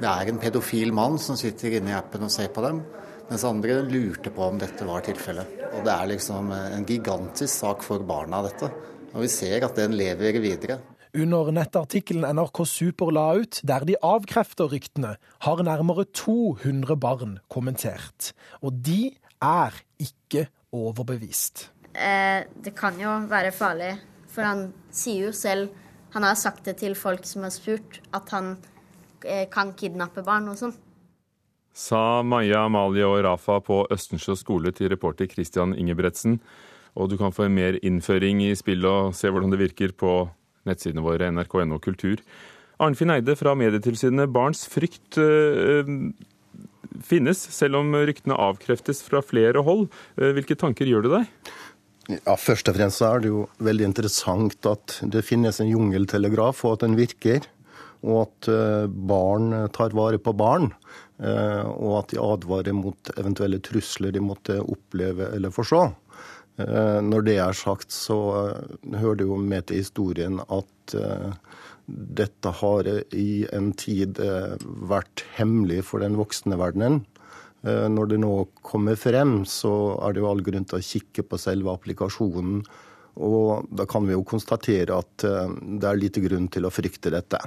det 0.01 0.11
er 0.11 0.33
en 0.33 0.43
pedofil 0.43 0.91
mann 0.97 1.21
som 1.23 1.39
sitter 1.39 1.79
inne 1.79 1.93
i 1.93 1.97
appen 2.01 2.27
og 2.27 2.35
ser 2.35 2.51
på 2.51 2.65
dem, 2.67 2.83
mens 3.31 3.47
andre 3.47 3.79
lurte 3.87 4.35
på 4.35 4.49
om 4.49 4.59
dette 4.59 4.89
var 4.89 5.07
tilfellet. 5.07 5.55
Og 5.77 5.85
Det 5.87 5.95
er 5.95 6.11
liksom 6.11 6.51
en 6.51 6.89
gigantisk 6.89 7.55
sak 7.55 7.87
for 7.87 8.03
barna, 8.03 8.43
dette. 8.43 8.67
Og 9.15 9.23
vi 9.23 9.31
ser 9.31 9.63
at 9.63 9.79
den 9.79 9.95
lever 9.95 10.43
videre. 10.43 10.81
Under 11.11 11.51
nettartikkelen 11.51 12.23
NRK 12.37 12.63
Super 12.71 13.11
la 13.11 13.33
ut, 13.35 13.59
der 13.67 13.83
de 13.89 13.97
avkrefter 13.99 14.71
ryktene, 14.71 15.17
har 15.43 15.63
nærmere 15.67 16.05
200 16.15 16.95
barn 17.03 17.39
kommentert. 17.51 18.31
Og 18.63 18.79
de 18.87 19.17
er 19.43 19.75
ikke 19.99 20.47
overbevist. 20.71 21.71
Eh, 21.95 22.47
det 22.63 22.77
kan 22.79 23.01
jo 23.01 23.17
være 23.27 23.51
farlig, 23.51 23.97
for 24.31 24.47
han 24.47 24.69
sier 24.95 25.31
jo 25.31 25.33
selv 25.37 25.71
Han 26.11 26.25
har 26.27 26.35
sagt 26.35 26.65
det 26.67 26.81
til 26.81 26.97
folk 26.99 27.23
som 27.23 27.45
har 27.47 27.53
spurt, 27.55 28.01
at 28.11 28.33
han 28.35 28.57
eh, 29.23 29.45
kan 29.47 29.69
kidnappe 29.79 30.25
barn 30.27 30.49
og 30.51 30.57
sånn. 30.59 30.73
Sa 31.71 32.25
Maja 32.27 32.65
Amalie 32.67 33.07
og 33.07 33.21
Rafa 33.23 33.61
på 33.63 33.85
Østensjø 33.95 34.35
skole 34.35 34.73
til 34.75 34.91
reporter 34.91 35.31
Christian 35.31 35.71
Ingebretsen. 35.71 36.41
Og 36.99 37.13
du 37.13 37.15
kan 37.17 37.31
få 37.31 37.47
mer 37.47 37.79
innføring 37.87 38.43
i 38.43 38.57
spillet 38.59 38.91
og 38.91 39.15
se 39.15 39.31
hvordan 39.31 39.55
det 39.55 39.61
virker 39.63 39.95
på 39.95 40.17
nettsidene 40.69 41.05
våre 41.05 41.31
nrk.no 41.33 41.79
kultur. 41.83 42.23
Arnfinn 42.81 43.13
Eide 43.13 43.37
fra 43.37 43.55
Medietilsynet. 43.59 44.31
Barns 44.33 44.65
frykt 44.71 45.19
øh, 45.21 45.89
finnes, 47.05 47.43
selv 47.53 47.81
om 47.81 47.93
ryktene 47.95 48.39
avkreftes 48.41 49.03
fra 49.07 49.23
flere 49.25 49.65
hold. 49.67 49.89
Hvilke 50.17 50.57
tanker 50.59 50.89
gjør 50.89 51.07
det 51.07 51.13
deg? 51.19 51.53
Ja, 52.17 52.35
Først 52.41 52.71
og 52.71 52.77
fremst 52.77 53.05
er 53.07 53.23
det 53.23 53.31
jo 53.31 53.45
veldig 53.63 53.87
interessant 53.93 54.67
at 54.67 54.97
det 55.13 55.23
finnes 55.27 55.61
en 55.63 55.71
jungeltelegraf, 55.71 56.65
og 56.67 56.79
at 56.79 56.87
den 56.87 56.97
virker. 56.99 57.47
Og 58.01 58.25
at 58.25 58.49
barn 58.89 59.53
tar 59.77 59.93
vare 59.95 60.19
på 60.19 60.33
barn. 60.35 60.71
Og 61.21 61.93
at 61.99 62.15
de 62.15 62.21
advarer 62.25 62.75
mot 62.75 63.13
eventuelle 63.21 63.61
trusler 63.63 64.15
de 64.17 64.23
måtte 64.25 64.57
oppleve 64.65 65.29
eller 65.37 65.53
forstå. 65.55 65.85
Når 67.07 67.25
det 67.27 67.37
er 67.41 67.57
sagt, 67.57 67.93
så 67.95 68.17
hører 68.91 69.21
det 69.21 69.29
jo 69.29 69.39
med 69.41 69.69
til 69.69 69.81
historien 69.83 70.41
at 70.49 70.97
dette 72.21 72.53
har 72.61 72.89
i 73.17 73.47
en 73.55 73.71
tid 73.79 74.21
vært 74.91 75.25
hemmelig 75.39 75.85
for 75.89 76.05
den 76.05 76.19
voksne 76.19 76.59
verdenen. 76.61 77.01
Når 77.65 78.13
det 78.13 78.21
nå 78.23 78.35
kommer 78.65 78.97
frem, 78.97 79.43
så 79.49 79.73
er 80.01 80.15
det 80.15 80.23
jo 80.23 80.31
all 80.31 80.45
grunn 80.45 80.67
til 80.69 80.79
å 80.79 80.85
kikke 80.85 81.27
på 81.29 81.41
selve 81.41 81.75
applikasjonen. 81.75 82.63
Og 83.21 83.67
da 83.75 83.85
kan 83.91 84.07
vi 84.07 84.15
jo 84.15 84.27
konstatere 84.27 85.01
at 85.03 85.25
det 85.25 85.89
er 85.89 85.99
lite 85.99 86.23
grunn 86.25 86.49
til 86.53 86.69
å 86.69 86.73
frykte 86.73 87.13
dette. 87.13 87.41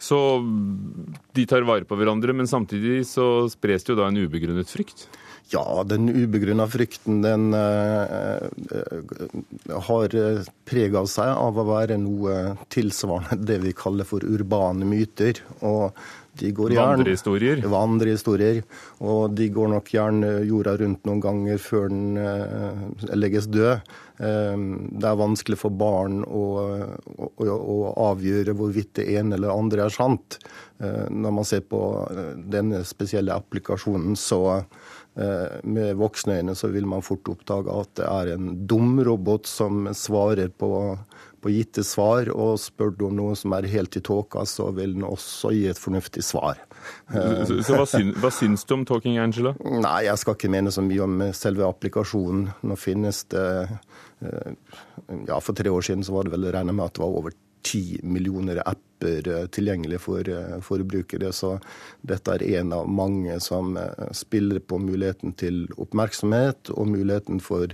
Så 0.00 0.16
de 1.36 1.44
tar 1.44 1.66
vare 1.68 1.84
på 1.84 1.96
hverandre, 2.00 2.32
men 2.32 2.48
samtidig 2.48 3.02
så 3.04 3.44
spres 3.52 3.84
det 3.84 3.92
jo 3.92 3.98
da 4.00 4.08
en 4.08 4.22
ubegrunnet 4.22 4.70
frykt? 4.72 5.04
Ja, 5.50 5.82
den 5.82 6.06
ubegrunna 6.08 6.68
frykten 6.70 7.22
den 7.24 7.50
uh, 7.54 8.38
har 9.88 10.14
preg 10.68 10.94
av 10.94 11.08
seg 11.10 11.32
av 11.34 11.58
å 11.58 11.66
være 11.66 11.98
noe 11.98 12.54
tilsvarende 12.70 13.40
det 13.48 13.58
vi 13.64 13.74
kaller 13.74 14.06
for 14.06 14.22
urbane 14.22 14.86
myter. 14.86 15.42
Og 15.66 15.90
de 16.38 16.52
går 16.54 16.76
gjerne, 16.76 17.00
vandrehistorier? 17.00 17.64
Vandrehistorier. 17.66 18.60
Og 19.02 19.34
de 19.34 19.48
går 19.50 19.72
nok 19.74 19.90
gjerne 19.90 20.30
jorda 20.46 20.76
rundt 20.84 21.02
noen 21.08 21.24
ganger 21.24 21.58
før 21.60 21.90
den 21.90 22.14
legges 23.18 23.50
død. 23.50 23.82
Det 24.20 25.08
er 25.08 25.18
vanskelig 25.18 25.58
for 25.58 25.74
barn 25.74 26.20
å, 26.28 26.44
å, 27.16 27.48
å, 27.48 27.76
avgjøre 28.10 28.54
hvorvidt 28.56 28.94
det 29.00 29.08
ene 29.16 29.36
eller 29.38 29.52
andre 29.54 29.86
er 29.86 29.94
sant. 29.94 30.38
Når 30.78 31.36
man 31.40 31.48
ser 31.48 31.64
på 31.66 31.80
denne 32.52 32.84
spesielle 32.88 33.36
applikasjonen, 33.36 34.16
så 34.20 34.60
med 35.62 35.98
voksne 36.00 36.38
øyne 36.40 36.54
så 36.56 36.70
vil 36.72 36.86
man 36.88 37.04
fort 37.04 37.28
oppdage 37.28 37.74
at 37.82 37.90
det 38.00 38.06
er 38.06 38.32
en 38.34 38.52
dum 38.70 39.00
robot 39.04 39.48
som 39.48 39.88
svarer 39.96 40.48
på, 40.48 40.70
på 41.44 41.52
gitte 41.52 41.84
svar, 41.86 42.30
og 42.32 42.58
spør 42.60 42.94
du 42.96 43.06
om 43.08 43.18
noe 43.18 43.36
som 43.38 43.52
er 43.56 43.68
helt 43.70 43.96
i 43.96 44.02
tåka, 44.04 44.46
så 44.48 44.70
vil 44.76 44.94
den 44.96 45.04
også 45.08 45.52
gi 45.56 45.66
et 45.70 45.80
fornuftig 45.80 46.24
svar. 46.24 46.60
Så, 47.10 47.60
så 47.66 47.76
hva, 47.76 47.86
syns, 47.88 48.16
hva, 48.22 48.32
syns 48.32 48.64
du 48.64 48.74
om 48.78 48.86
Talking 48.88 49.18
Angela? 49.20 49.52
Nei, 49.60 50.06
Jeg 50.08 50.22
skal 50.22 50.38
ikke 50.38 50.52
mene 50.52 50.72
så 50.72 50.84
mye 50.84 51.04
om 51.04 51.20
selve 51.36 51.68
applikasjonen. 51.68 52.48
Nå 52.64 52.78
finnes 52.80 53.24
det 53.32 53.46
Ja, 54.20 55.38
for 55.40 55.56
tre 55.56 55.72
år 55.72 55.84
siden 55.84 56.04
så 56.04 56.12
var 56.12 56.26
det 56.26 56.34
vel 56.34 56.50
regna 56.52 56.72
med 56.76 56.90
at 56.90 56.96
det 56.96 57.04
var 57.04 57.20
over 57.20 57.36
ti 57.66 58.00
millioner 58.02 58.62
apper 58.64 59.46
tilgjengelig 59.54 60.00
for, 60.04 60.28
for, 60.64 60.84
brukere. 60.84 61.32
Så 61.32 61.54
dette 62.04 62.36
er 62.36 62.44
en 62.60 62.74
av 62.76 62.88
mange 62.88 63.38
som 63.40 63.78
spiller 64.16 64.60
på 64.60 64.78
muligheten 64.82 65.32
til 65.40 65.64
oppmerksomhet 65.80 66.72
og 66.74 66.92
muligheten 66.92 67.40
for 67.40 67.72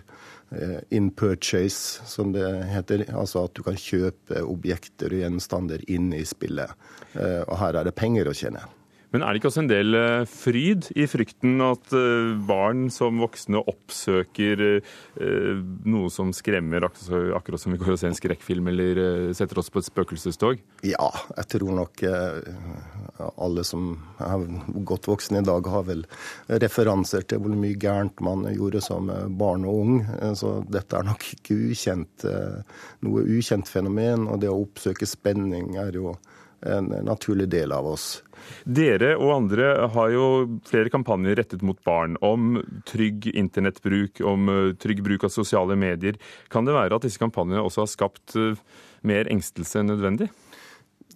in 0.94 1.10
purchase, 1.10 2.06
som 2.06 2.30
det 2.32 2.46
heter. 2.70 3.08
Altså 3.10 3.46
at 3.48 3.58
du 3.58 3.64
kan 3.66 3.78
kjøpe 3.80 4.44
objekter 4.46 5.10
og 5.10 5.24
gjenstander 5.24 5.82
inne 5.90 6.22
i 6.22 6.28
spillet. 6.28 6.70
Og 7.18 7.56
her 7.58 7.80
er 7.80 7.90
det 7.90 7.98
penger 7.98 8.30
å 8.30 8.36
tjene. 8.36 8.62
Men 9.14 9.22
er 9.22 9.32
det 9.32 9.40
ikke 9.40 9.50
også 9.52 9.62
en 9.62 9.70
del 9.70 9.96
fryd 10.28 10.88
i 10.98 11.06
frykten 11.08 11.60
at 11.64 11.92
barn 12.48 12.86
som 12.92 13.20
voksne 13.22 13.62
oppsøker 13.62 14.62
noe 15.86 16.10
som 16.12 16.32
skremmer, 16.36 16.84
akkurat 16.88 17.62
som 17.62 17.72
vi 17.72 17.80
går 17.80 17.94
og 17.94 18.00
ser 18.02 18.10
en 18.10 18.18
skrekkfilm 18.18 18.72
eller 18.72 19.00
setter 19.36 19.62
oss 19.62 19.70
på 19.72 19.80
et 19.80 19.88
spøkelsestog? 19.88 20.60
Ja, 20.86 21.08
jeg 21.36 21.50
tror 21.54 21.72
nok 21.78 22.02
alle 23.36 23.64
som 23.66 23.94
er 24.20 24.44
godt 24.86 25.08
voksne 25.08 25.40
i 25.40 25.46
dag, 25.46 25.70
har 25.70 25.86
vel 25.88 26.04
referanser 26.66 27.24
til 27.30 27.40
hvor 27.44 27.56
mye 27.56 27.78
gærent 27.80 28.20
man 28.26 28.44
gjorde 28.52 28.82
som 28.84 29.08
barn 29.38 29.64
og 29.68 29.82
ung. 29.86 29.98
Så 30.36 30.58
dette 30.72 30.98
er 30.98 31.06
nok 31.06 31.24
ikke 31.38 31.56
ukjent, 31.70 32.26
noe 33.06 33.26
ukjent 33.38 33.70
fenomen. 33.70 34.26
Og 34.26 34.42
det 34.42 34.50
å 34.52 34.60
oppsøke 34.66 35.06
spenning 35.08 35.78
er 35.80 35.94
jo 35.96 36.16
en 36.66 36.88
naturlig 37.06 37.46
del 37.52 37.72
av 37.76 37.86
oss. 37.94 38.22
Dere 38.64 39.14
og 39.16 39.34
andre 39.36 39.68
har 39.94 40.14
jo 40.14 40.26
flere 40.68 40.92
kampanjer 40.92 41.38
rettet 41.40 41.64
mot 41.66 41.78
barn 41.86 42.18
om 42.24 42.60
trygg 42.88 43.28
internettbruk, 43.34 44.22
om 44.26 44.50
trygg 44.82 45.04
bruk 45.06 45.28
av 45.28 45.34
sosiale 45.34 45.76
medier. 45.78 46.18
Kan 46.52 46.68
det 46.68 46.76
være 46.76 46.98
at 46.98 47.06
disse 47.06 47.22
kampanjene 47.22 47.64
også 47.64 47.84
har 47.84 47.92
skapt 47.92 48.36
mer 49.06 49.30
engstelse 49.30 49.82
enn 49.82 49.92
nødvendig? 49.94 50.30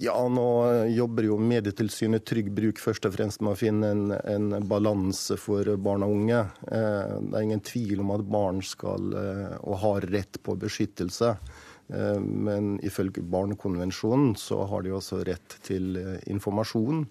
Ja, 0.00 0.16
nå 0.32 0.44
jobber 0.88 1.26
jo 1.26 1.34
Medietilsynet 1.44 2.24
Trygg 2.24 2.46
Bruk 2.56 2.78
først 2.80 3.04
og 3.04 3.12
fremst 3.18 3.42
med 3.44 3.52
å 3.52 3.58
finne 3.60 3.90
en, 3.92 4.06
en 4.16 4.54
balanse 4.64 5.36
for 5.36 5.68
barn 5.76 6.06
og 6.06 6.14
unge. 6.14 6.38
Eh, 6.72 7.10
det 7.20 7.34
er 7.36 7.44
ingen 7.44 7.60
tvil 7.60 8.00
om 8.00 8.14
at 8.14 8.24
barn 8.24 8.62
skal 8.64 9.12
eh, 9.12 9.58
og 9.60 9.76
har 9.82 10.06
rett 10.14 10.40
på 10.40 10.54
beskyttelse. 10.62 11.34
Eh, 11.92 12.16
men 12.16 12.78
ifølge 12.86 13.20
Barnekonvensjonen 13.20 14.32
så 14.40 14.62
har 14.70 14.86
de 14.86 14.96
også 14.96 15.20
rett 15.28 15.58
til 15.68 16.00
informasjon, 16.32 17.04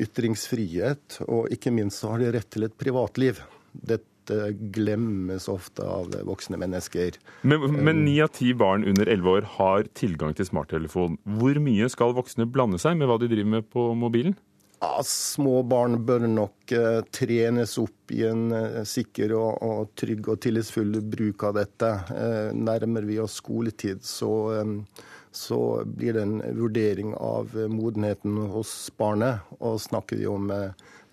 ytringsfrihet, 0.00 1.20
og 1.26 1.50
ikke 1.54 1.72
minst 1.74 2.02
så 2.02 2.14
har 2.14 2.22
de 2.22 2.32
rett 2.36 2.50
til 2.52 2.66
et 2.66 2.76
privatliv. 2.78 3.40
Dette 3.72 4.50
glemmes 4.74 5.48
ofte 5.50 5.82
av 5.82 6.12
voksne 6.28 6.58
mennesker. 6.60 7.16
Men 7.42 8.04
ni 8.04 8.20
av 8.22 8.30
ti 8.36 8.52
barn 8.54 8.84
under 8.86 9.10
elleve 9.10 9.40
år 9.40 9.48
har 9.56 9.88
tilgang 9.98 10.36
til 10.38 10.46
smarttelefon. 10.46 11.18
Hvor 11.40 11.58
mye 11.62 11.90
skal 11.90 12.14
voksne 12.18 12.46
blande 12.46 12.78
seg 12.82 13.00
med 13.00 13.10
hva 13.10 13.18
de 13.18 13.30
driver 13.32 13.56
med 13.58 13.70
på 13.72 13.90
mobilen? 13.98 14.36
Ja, 14.80 15.02
små 15.04 15.58
barn 15.68 15.98
bør 16.08 16.22
nok 16.24 16.72
uh, 16.72 17.02
trenes 17.12 17.74
opp 17.82 18.12
i 18.16 18.22
en 18.24 18.46
uh, 18.48 18.80
sikker 18.88 19.34
og, 19.36 19.58
og, 19.60 19.90
trygg 20.00 20.30
og 20.32 20.40
tillitsfull 20.40 21.02
bruk 21.04 21.44
av 21.50 21.58
dette. 21.58 21.90
Uh, 22.08 22.48
nærmer 22.56 23.04
vi 23.04 23.18
oss 23.20 23.36
skoletid, 23.42 24.00
så, 24.08 24.30
um, 24.62 24.78
så, 25.32 25.82
blir 25.86 26.16
det 26.16 26.22
en 26.26 26.40
vurdering 26.56 27.14
av 27.14 27.54
modenheten 27.70 28.36
hos 28.50 28.72
barnet. 28.98 29.46
Og 29.60 29.80
snakker 29.82 30.18
vi 30.18 30.26
om 30.30 30.50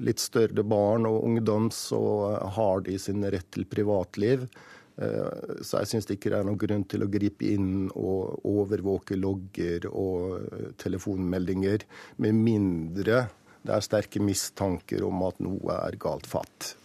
litt 0.01 0.21
større 0.21 0.65
barn 0.65 1.05
og 1.09 1.23
ungdom, 1.27 1.69
så 1.73 2.01
har 2.57 2.81
de 2.87 2.97
sin 3.01 3.25
rett 3.25 3.49
til 3.53 3.67
privatliv. 3.69 4.47
Eh, 4.97 5.57
så 5.61 5.83
jeg 5.83 5.91
syns 5.91 6.09
ikke 6.09 6.31
det 6.33 6.39
er 6.39 6.47
noen 6.47 6.61
grunn 6.61 6.85
til 6.89 7.05
å 7.05 7.11
gripe 7.11 7.45
inn 7.45 7.89
og 7.93 8.47
overvåke 8.49 9.17
logger 9.19 9.85
og 9.91 10.39
eh, 10.41 10.71
telefonmeldinger, 10.81 11.85
med 12.23 12.39
mindre 12.41 13.27
det 13.67 13.75
er 13.75 13.83
sterke 13.83 14.21
mistanker 14.23 15.03
om 15.03 15.25
at 15.27 15.41
noe 15.43 15.75
er 15.75 15.97
galt 15.99 16.27
fatt. 16.29 16.75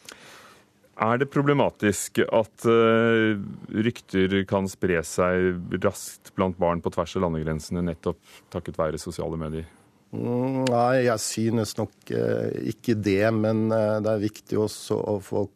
Er 1.00 1.20
det 1.22 1.31
problematisk 1.33 2.20
at 2.26 2.66
uh, 2.68 3.38
rykter 3.72 4.42
kan 4.48 4.68
spre 4.68 5.00
seg 5.07 5.78
raskt 5.81 6.35
blant 6.37 6.59
barn 6.61 6.83
på 6.85 6.92
tvers 6.92 7.16
av 7.16 7.24
landegrensene, 7.24 7.85
nettopp 7.87 8.20
takket 8.52 8.81
være 8.81 9.00
sosiale 9.00 9.40
medier? 9.40 9.70
Mm, 10.12 10.66
nei, 10.68 11.07
jeg 11.07 11.20
synes 11.24 11.72
nok 11.78 12.11
eh, 12.12 12.50
ikke 12.74 12.96
det. 13.00 13.24
Men 13.33 13.64
eh, 13.72 13.96
det 14.05 14.12
er 14.12 14.26
viktig 14.26 14.59
også 14.61 14.98
å 15.14 15.16
få, 15.24 15.46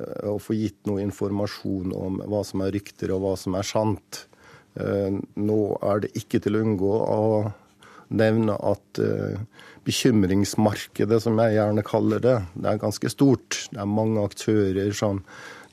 eh, 0.00 0.24
å 0.32 0.38
få, 0.40 0.56
gitt 0.56 0.88
noe 0.88 1.04
informasjon 1.04 1.92
om 1.96 2.22
hva 2.24 2.40
som 2.46 2.64
er 2.64 2.72
rykter 2.76 3.12
og 3.12 3.22
hva 3.24 3.34
som 3.40 3.58
er 3.58 3.68
sant. 3.68 4.24
Nå 4.76 5.60
er 5.88 6.02
det 6.04 6.10
ikke 6.20 6.36
til 6.44 6.58
å 6.58 6.60
unngå 6.60 6.90
å 6.92 7.20
nevne 8.08 8.54
at 8.54 9.00
bekymringsmarkedet, 9.86 11.20
som 11.22 11.38
jeg 11.42 11.56
gjerne 11.58 11.84
kaller 11.86 12.22
det, 12.22 12.38
det 12.58 12.72
er 12.72 12.82
ganske 12.82 13.10
stort. 13.12 13.60
Det 13.70 13.82
er 13.82 13.90
mange 13.90 14.24
aktører 14.26 14.90
som 14.96 15.22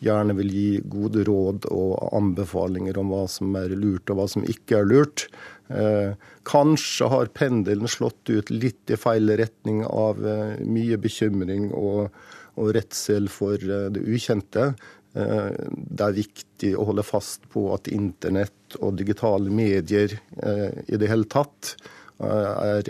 gjerne 0.03 0.35
vil 0.37 0.51
gi 0.51 0.69
gode 0.91 1.23
råd 1.27 1.67
og 1.71 1.95
anbefalinger 2.15 2.97
om 2.99 3.11
hva 3.13 3.23
som 3.31 3.53
er 3.59 3.75
lurt 3.79 4.11
og 4.11 4.19
hva 4.19 4.27
som 4.31 4.45
ikke 4.49 4.81
er 4.81 4.89
lurt. 4.89 5.27
Eh, 5.71 6.13
kanskje 6.49 7.09
har 7.11 7.31
pendelen 7.37 7.89
slått 7.89 8.29
ut 8.29 8.51
litt 8.51 8.91
i 8.91 8.99
feil 8.99 9.31
retning 9.39 9.83
av 9.87 10.19
eh, 10.27 10.59
mye 10.67 10.99
bekymring 11.01 11.71
og, 11.71 12.11
og 12.59 12.73
redsel 12.75 13.31
for 13.31 13.57
eh, 13.57 13.87
det 13.93 14.03
ukjente. 14.03 14.73
Det 15.13 16.01
er 16.01 16.15
viktig 16.17 16.71
å 16.73 16.87
holde 16.89 17.03
fast 17.05 17.43
på 17.53 17.67
at 17.75 17.85
internett 17.93 18.79
og 18.79 18.95
digitale 18.97 19.51
medier 19.53 20.15
i 20.17 20.97
det 20.97 21.09
hele 21.11 21.27
tatt 21.29 21.75
er 22.21 22.89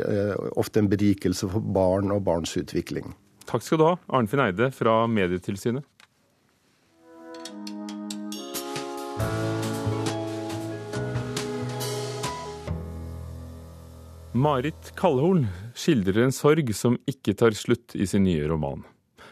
ofte 0.59 0.81
en 0.81 0.89
berikelse 0.91 1.47
for 1.49 1.63
barn 1.75 2.11
og 2.11 2.23
barns 2.27 2.55
utvikling. 2.59 3.13
Takk 3.49 3.63
skal 3.65 3.79
du 3.79 3.87
ha, 3.87 3.95
Arnfinn 4.15 4.43
Eide 4.43 4.71
fra 4.75 5.03
Medietilsynet. 5.07 5.85
Marit 14.33 14.89
Kallhorn 14.97 15.43
skildrer 15.77 16.23
en 16.23 16.33
sorg 16.33 16.71
som 16.73 16.95
ikke 17.05 17.35
tar 17.37 17.53
slutt 17.53 17.93
i 17.93 18.07
sin 18.09 18.25
nye 18.25 18.47
roman. 18.49 18.81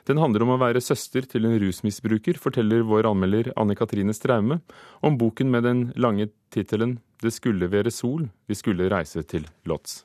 Den 0.05 0.21
handler 0.21 0.45
om 0.45 0.53
å 0.53 0.59
være 0.61 0.81
søster 0.81 1.25
til 1.29 1.47
en 1.49 1.57
rusmisbruker, 1.61 2.37
forteller 2.41 2.85
vår 2.85 3.09
anmelder 3.09 3.49
Anne 3.57 3.73
Katrine 3.77 4.13
Straume 4.13 4.59
om 5.01 5.17
boken 5.17 5.49
med 5.53 5.65
den 5.65 5.81
lange 5.97 6.29
tittelen 6.53 6.99
'Det 7.21 7.31
skulle 7.33 7.71
være 7.71 7.91
sol, 7.91 8.29
vi 8.47 8.55
skulle 8.55 8.89
reise 8.89 9.21
til 9.23 9.47
Lotz'. 9.65 10.03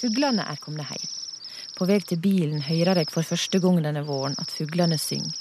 Fuglene 0.00 0.42
er 0.48 0.56
kommet 0.56 0.88
hjem. 0.88 1.10
På 1.76 1.86
vei 1.86 2.00
til 2.00 2.18
bilen 2.20 2.62
hører 2.62 2.96
jeg 2.96 3.10
for 3.12 3.22
første 3.22 3.60
gang 3.60 3.82
denne 3.84 4.02
våren 4.06 4.34
at 4.38 4.50
fuglene 4.50 4.98
synger. 4.98 5.32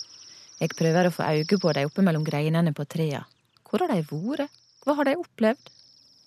Jeg 0.62 0.76
prøver 0.78 1.08
å 1.08 1.13
få 1.15 1.24
øye 1.24 1.58
på 1.58 1.74
dem 1.74 1.88
oppe 1.89 2.04
mellom 2.06 2.24
greinene 2.24 2.74
på 2.74 2.86
trea. 2.86 3.24
Hvor 3.69 3.82
har 3.82 3.88
de 3.95 4.04
vært? 4.04 4.52
Hva 4.86 4.95
har 4.97 5.06
de 5.06 5.15
opplevd? 5.17 5.71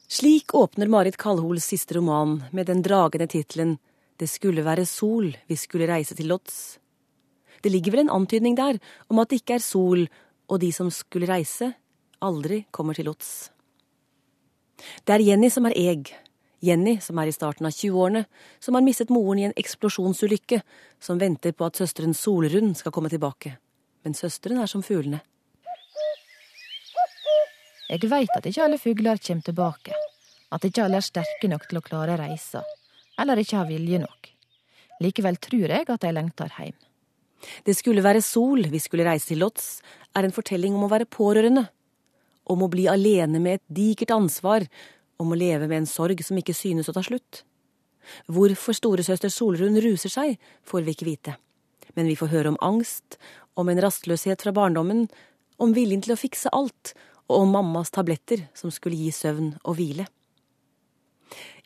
Slik 0.08 0.54
åpner 0.54 0.88
Marit 0.88 1.16
Kallhols 1.16 1.68
siste 1.70 1.94
roman 1.94 2.42
med 2.52 2.66
den 2.66 2.82
dragende 2.82 3.26
tittelen 3.26 3.78
Det 4.16 4.28
skulle 4.30 4.62
være 4.62 4.86
sol, 4.86 5.32
vi 5.48 5.56
skulle 5.56 5.88
reise 5.90 6.14
til 6.14 6.28
Lodz. 6.30 6.78
Det 7.62 7.72
ligger 7.72 7.92
vel 7.92 8.04
en 8.04 8.12
antydning 8.14 8.54
der 8.54 8.78
om 9.10 9.18
at 9.18 9.30
det 9.30 9.40
ikke 9.42 9.56
er 9.56 9.64
sol, 9.64 10.06
og 10.46 10.60
de 10.60 10.70
som 10.72 10.90
skulle 10.90 11.26
reise, 11.26 11.72
aldri 12.22 12.64
kommer 12.70 12.94
til 12.94 13.08
Lodz. 13.10 13.53
Det 15.04 15.16
er 15.16 15.24
Jenny 15.24 15.50
som 15.52 15.66
er 15.68 15.76
eg, 15.78 16.12
Jenny 16.64 16.96
som 17.04 17.18
er 17.20 17.28
i 17.28 17.34
starten 17.34 17.68
av 17.68 17.74
20-årene, 17.74 18.24
som 18.62 18.76
har 18.76 18.84
mistet 18.84 19.12
moren 19.12 19.42
i 19.42 19.46
en 19.48 19.56
eksplosjonsulykke, 19.60 20.62
som 21.00 21.20
venter 21.20 21.52
på 21.52 21.66
at 21.68 21.80
søsteren 21.80 22.16
Solrun 22.16 22.74
skal 22.78 22.94
komme 22.94 23.12
tilbake. 23.12 23.56
Men 24.04 24.16
søsteren 24.16 24.60
er 24.62 24.70
som 24.70 24.84
fuglene. 24.84 25.20
Jeg 27.84 28.08
veit 28.08 28.32
at 28.32 28.46
ikke 28.48 28.64
alle 28.64 28.80
fugler 28.80 29.20
kommer 29.20 29.44
tilbake, 29.44 29.92
at 30.56 30.64
ikke 30.64 30.86
alle 30.86 30.98
er 30.98 31.04
sterke 31.04 31.50
nok 31.52 31.68
til 31.68 31.78
å 31.78 31.84
klare 31.84 32.16
reisa, 32.18 32.64
eller 33.20 33.42
ikke 33.42 33.60
har 33.60 33.68
vilje 33.68 34.00
nok. 34.00 34.30
Likevel 35.04 35.36
tror 35.42 35.68
jeg 35.68 35.88
at 35.90 36.02
de 36.02 36.12
lengter 36.14 36.52
hjem. 36.56 36.76
Det 37.66 37.74
skulle 37.76 38.04
være 38.04 38.22
sol, 38.24 38.64
vi 38.72 38.80
skulle 38.80 39.04
reise 39.04 39.28
til 39.32 39.42
Lotz, 39.44 39.82
er 40.16 40.24
en 40.24 40.32
fortelling 40.32 40.76
om 40.78 40.86
å 40.86 40.92
være 40.92 41.10
pårørende. 41.10 41.66
Om 42.50 42.66
å 42.66 42.70
bli 42.72 42.86
alene 42.90 43.40
med 43.40 43.60
et 43.60 43.66
digert 43.72 44.12
ansvar, 44.14 44.66
om 45.20 45.32
å 45.32 45.38
leve 45.38 45.68
med 45.68 45.82
en 45.82 45.90
sorg 45.90 46.20
som 46.24 46.38
ikke 46.38 46.56
synes 46.56 46.90
å 46.90 46.94
ta 46.96 47.02
slutt. 47.04 47.44
Hvorfor 48.28 48.76
storesøster 48.76 49.32
Solrun 49.32 49.80
ruser 49.80 50.12
seg, 50.12 50.36
får 50.66 50.84
vi 50.84 50.94
ikke 50.94 51.08
vite. 51.08 51.36
Men 51.94 52.10
vi 52.10 52.18
får 52.18 52.32
høre 52.34 52.52
om 52.52 52.60
angst, 52.64 53.18
om 53.54 53.70
en 53.70 53.80
rastløshet 53.80 54.42
fra 54.44 54.52
barndommen, 54.52 55.06
om 55.56 55.72
viljen 55.76 56.02
til 56.04 56.16
å 56.16 56.20
fikse 56.20 56.52
alt, 56.52 56.92
og 57.30 57.46
om 57.46 57.54
mammas 57.56 57.94
tabletter 57.94 58.44
som 58.58 58.72
skulle 58.74 58.98
gi 58.98 59.12
søvn 59.14 59.54
og 59.62 59.78
hvile. 59.78 60.06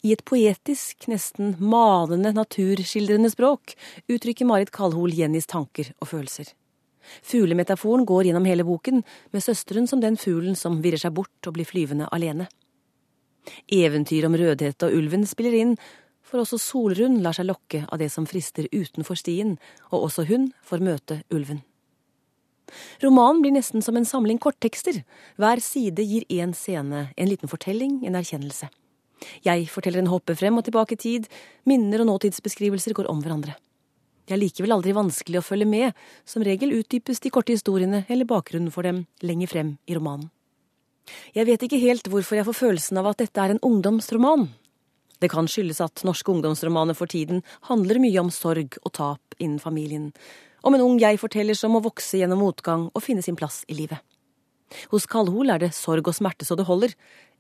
I 0.07 0.13
et 0.15 0.23
poetisk, 0.23 1.09
nesten 1.11 1.57
manende 1.59 2.31
naturskildrende 2.37 3.33
språk 3.33 3.75
uttrykker 4.07 4.47
Marit 4.47 4.71
Kalhol 4.75 5.11
Jennys 5.11 5.51
tanker 5.51 5.91
og 5.99 6.13
følelser. 6.13 6.53
Fuglemetaforen 7.23 8.07
går 8.09 8.29
gjennom 8.29 8.49
hele 8.49 8.67
boken, 8.67 9.03
med 9.33 9.45
søsteren 9.45 9.89
som 9.91 10.03
den 10.03 10.19
fuglen 10.21 10.57
som 10.57 10.81
virrer 10.85 11.01
seg 11.03 11.15
bort 11.17 11.49
og 11.49 11.57
blir 11.57 11.69
flyvende 11.69 12.09
alene. 12.13 12.49
Eventyret 13.73 14.29
om 14.29 14.37
Rødhette 14.37 14.89
og 14.89 14.99
ulven 14.99 15.25
spiller 15.27 15.57
inn, 15.57 15.77
for 16.29 16.43
også 16.43 16.59
Solrun 16.61 17.23
lar 17.25 17.37
seg 17.37 17.49
lokke 17.49 17.87
av 17.89 18.01
det 18.03 18.11
som 18.13 18.27
frister 18.29 18.69
utenfor 18.73 19.17
stien, 19.17 19.57
og 19.89 20.09
også 20.11 20.27
hun 20.29 20.51
får 20.67 20.85
møte 20.85 21.23
ulven. 21.33 21.63
Romanen 23.01 23.41
blir 23.41 23.55
nesten 23.55 23.81
som 23.85 23.97
en 23.97 24.05
samling 24.09 24.41
korttekster. 24.43 25.01
Hver 25.41 25.63
side 25.65 26.05
gir 26.05 26.27
én 26.29 26.53
scene, 26.53 27.09
en 27.17 27.31
liten 27.31 27.49
fortelling, 27.49 28.03
en 28.05 28.19
erkjennelse. 28.19 28.69
Jeg 29.45 29.71
forteller 29.73 30.03
en 30.03 30.13
hoppe 30.13 30.37
frem 30.39 30.61
og 30.61 30.67
tilbake 30.67 30.95
i 30.95 31.01
tid, 31.01 31.31
minner 31.67 32.05
og 32.05 32.11
nåtidsbeskrivelser 32.13 32.95
går 32.95 33.09
om 33.11 33.25
hverandre. 33.25 33.57
Det 34.29 34.35
er 34.37 34.43
likevel 34.43 34.75
aldri 34.75 34.93
vanskelig 34.93 35.41
å 35.41 35.45
følge 35.47 35.65
med, 35.65 35.95
som 36.29 36.45
regel 36.45 36.75
utdypes 36.77 37.23
de 37.25 37.31
korte 37.33 37.55
historiene 37.55 38.03
eller 38.13 38.29
bakgrunnen 38.29 38.73
for 38.75 38.85
dem 38.85 39.07
lenger 39.25 39.49
frem 39.49 39.71
i 39.89 39.97
romanen. 39.97 40.29
Jeg 41.33 41.49
vet 41.49 41.63
ikke 41.65 41.81
helt 41.81 42.11
hvorfor 42.13 42.37
jeg 42.37 42.45
får 42.45 42.59
følelsen 42.59 43.01
av 43.01 43.09
at 43.09 43.23
dette 43.23 43.41
er 43.41 43.55
en 43.55 43.63
ungdomsroman. 43.65 44.51
Det 45.19 45.31
kan 45.33 45.49
skyldes 45.49 45.81
at 45.81 46.05
norske 46.05 46.29
ungdomsromaner 46.29 46.99
for 46.99 47.09
tiden 47.09 47.41
handler 47.71 48.03
mye 48.05 48.21
om 48.21 48.29
sorg 48.29 48.77
og 48.85 48.93
tap 49.01 49.39
innen 49.41 49.57
familien, 49.63 50.13
om 50.61 50.77
en 50.77 50.85
ung 50.85 51.01
jeg-forteller 51.01 51.57
som 51.57 51.73
må 51.73 51.81
vokse 51.81 52.21
gjennom 52.21 52.45
motgang 52.45 52.91
og 52.93 53.03
finne 53.03 53.25
sin 53.25 53.39
plass 53.39 53.63
i 53.65 53.79
livet. 53.81 54.05
Hos 54.93 55.09
Kallhol 55.09 55.49
er 55.49 55.63
det 55.63 55.73
sorg 55.73 56.11
og 56.11 56.17
smerte 56.19 56.45
så 56.45 56.53
det 56.59 56.69
holder. 56.69 56.93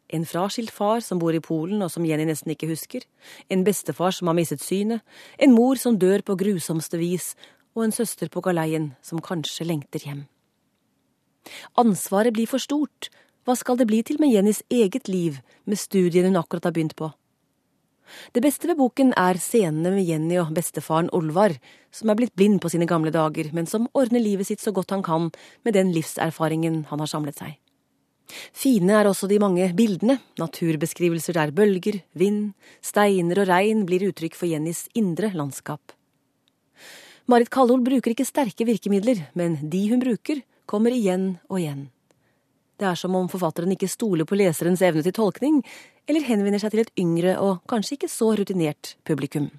En 0.08 0.24
fraskilt 0.24 0.72
far 0.72 1.02
som 1.04 1.20
bor 1.20 1.36
i 1.36 1.42
Polen 1.44 1.82
og 1.84 1.92
som 1.92 2.06
Jenny 2.08 2.24
nesten 2.28 2.54
ikke 2.54 2.70
husker. 2.70 3.04
En 3.52 3.64
bestefar 3.66 4.14
som 4.16 4.30
har 4.30 4.36
mistet 4.38 4.64
synet. 4.64 5.04
En 5.38 5.52
mor 5.52 5.76
som 5.76 5.98
dør 6.00 6.24
på 6.24 6.38
grusomste 6.40 7.00
vis. 7.00 7.34
Og 7.76 7.84
en 7.84 7.94
søster 7.94 8.32
på 8.32 8.40
galeien 8.42 8.94
som 9.04 9.20
kanskje 9.20 9.68
lengter 9.68 10.02
hjem. 10.02 10.24
Ansvaret 11.78 12.34
blir 12.34 12.48
for 12.48 12.62
stort. 12.62 13.10
Hva 13.44 13.54
skal 13.56 13.78
det 13.80 13.86
bli 13.88 14.02
til 14.04 14.18
med 14.20 14.32
Jennys 14.32 14.62
eget 14.68 15.08
liv, 15.08 15.38
med 15.64 15.80
studiene 15.80 16.28
hun 16.28 16.40
akkurat 16.40 16.68
har 16.68 16.74
begynt 16.76 16.96
på? 16.96 17.12
Det 18.32 18.42
beste 18.42 18.68
ved 18.68 18.78
boken 18.80 19.12
er 19.16 19.38
scenene 19.40 19.92
med 19.92 20.06
Jenny 20.08 20.38
og 20.40 20.52
bestefaren 20.56 21.10
Olvar, 21.16 21.54
som 21.92 22.08
er 22.08 22.18
blitt 22.18 22.34
blind 22.36 22.60
på 22.60 22.70
sine 22.72 22.88
gamle 22.88 23.12
dager, 23.12 23.50
men 23.52 23.68
som 23.68 23.88
ordner 23.94 24.24
livet 24.24 24.48
sitt 24.48 24.64
så 24.64 24.72
godt 24.72 24.92
han 24.96 25.04
kan 25.04 25.30
med 25.64 25.76
den 25.76 25.92
livserfaringen 25.92 26.86
han 26.88 27.04
har 27.04 27.10
samlet 27.10 27.40
seg. 27.40 27.56
Fine 28.52 28.98
er 29.00 29.08
også 29.08 29.28
de 29.30 29.38
mange 29.40 29.70
bildene, 29.76 30.18
naturbeskrivelser 30.40 31.36
der 31.38 31.52
bølger, 31.56 32.00
vind, 32.12 32.52
steiner 32.84 33.42
og 33.42 33.48
regn 33.50 33.86
blir 33.88 34.08
uttrykk 34.10 34.36
for 34.36 34.50
Jennys 34.50 34.86
indre 34.98 35.32
landskap. 35.34 35.94
Marit 37.28 37.50
Kallol 37.52 37.82
bruker 37.84 38.14
ikke 38.14 38.24
sterke 38.24 38.64
virkemidler, 38.68 39.26
men 39.36 39.58
de 39.68 39.82
hun 39.90 40.00
bruker, 40.00 40.42
kommer 40.68 40.92
igjen 40.92 41.34
og 41.48 41.60
igjen. 41.60 41.86
Det 42.78 42.86
er 42.86 42.96
som 42.96 43.16
om 43.18 43.28
forfatteren 43.28 43.72
ikke 43.74 43.90
stoler 43.90 44.28
på 44.28 44.38
leserens 44.38 44.82
evne 44.86 45.02
til 45.02 45.16
tolkning, 45.16 45.62
eller 46.08 46.24
henvender 46.24 46.62
seg 46.62 46.72
til 46.72 46.84
et 46.84 46.92
yngre 47.00 47.34
og 47.42 47.64
kanskje 47.68 47.98
ikke 47.98 48.12
så 48.12 48.30
rutinert 48.38 48.94
publikum. 49.08 49.50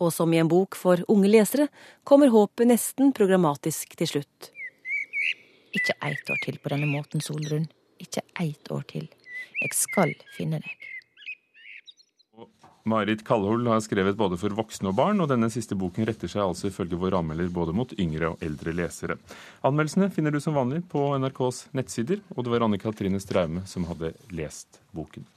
Og 0.00 0.10
som 0.12 0.32
i 0.32 0.40
en 0.40 0.50
bok 0.50 0.76
for 0.76 1.00
unge 1.12 1.30
lesere 1.30 1.68
kommer 2.04 2.32
håpet 2.32 2.68
nesten 2.68 3.14
programmatisk 3.16 3.94
til 4.00 4.10
slutt. 4.16 4.50
Ikke 5.76 5.94
ett 6.02 6.30
år 6.30 6.38
til 6.44 6.58
på 6.58 6.72
denne 6.72 6.88
måten, 6.90 7.22
Solrun. 7.22 7.68
Ikke 8.00 8.24
ett 8.40 8.70
år 8.72 8.86
til. 8.90 9.08
Jeg 9.60 9.76
skal 9.76 10.14
finne 10.36 10.62
deg. 10.62 10.76
Marit 12.88 13.20
Kallhol 13.26 13.66
har 13.68 13.82
skrevet 13.84 14.16
både 14.16 14.38
for 14.40 14.54
voksne 14.56 14.88
og 14.90 14.96
barn, 14.96 15.20
og 15.20 15.28
denne 15.28 15.50
siste 15.52 15.76
boken 15.78 16.06
retter 16.08 16.30
seg 16.32 16.46
altså 16.46 16.70
ifølge 16.70 16.98
vår 16.98 17.18
anmelder 17.18 17.50
både 17.52 17.74
mot 17.76 17.92
yngre 18.00 18.32
og 18.32 18.44
eldre 18.44 18.72
lesere. 18.74 19.18
Anmeldelsene 19.68 20.08
finner 20.14 20.32
du 20.32 20.40
som 20.40 20.56
vanlig 20.56 20.80
på 20.90 21.02
NRKs 21.20 21.66
nettsider, 21.76 22.22
og 22.34 22.46
det 22.46 22.54
var 22.54 22.64
Anne 22.64 22.80
Katrine 22.80 23.20
Straume 23.20 23.66
som 23.68 23.84
hadde 23.90 24.14
lest 24.32 24.80
boken. 24.96 25.28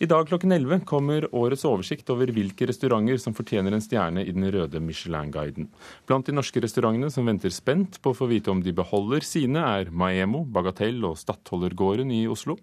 I 0.00 0.06
dag 0.08 0.30
klokken 0.30 0.52
11 0.52 0.86
kommer 0.88 1.26
årets 1.36 1.66
oversikt 1.68 2.08
over 2.08 2.30
hvilke 2.32 2.64
restauranter 2.70 3.18
som 3.20 3.34
fortjener 3.36 3.74
en 3.76 3.82
stjerne 3.84 4.22
i 4.24 4.32
den 4.32 4.46
røde 4.48 4.80
Michelin-guiden. 4.80 5.66
Blant 6.08 6.24
de 6.24 6.32
norske 6.32 6.62
restaurantene 6.64 7.10
som 7.12 7.26
venter 7.28 7.52
spent 7.52 7.98
på 8.00 8.14
å 8.14 8.16
få 8.16 8.30
vite 8.30 8.48
om 8.48 8.62
de 8.64 8.72
beholder 8.72 9.26
sine, 9.28 9.60
er 9.60 9.90
Maemo, 9.92 10.40
Bagatell 10.48 11.04
og 11.04 11.18
Stadholdergården 11.20 12.14
i 12.16 12.22
Oslo. 12.32 12.56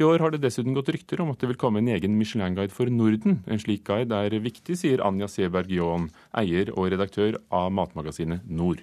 I 0.00 0.06
år 0.08 0.24
har 0.24 0.32
det 0.32 0.40
dessuten 0.40 0.72
gått 0.72 0.88
rykter 0.94 1.20
om 1.20 1.34
at 1.34 1.44
det 1.44 1.50
vil 1.50 1.58
komme 1.60 1.82
en 1.82 1.90
egen 1.92 2.14
Michelin-guide 2.16 2.72
for 2.72 2.88
Norden. 2.88 3.42
En 3.44 3.60
slik 3.60 3.84
guide 3.84 4.22
er 4.24 4.36
viktig, 4.46 4.78
sier 4.80 5.02
Anja 5.04 5.28
Seberg 5.28 5.74
Jaan, 5.76 6.06
eier 6.40 6.72
og 6.72 6.88
redaktør 6.94 7.36
av 7.52 7.68
matmagasinet 7.76 8.48
Nord. 8.48 8.80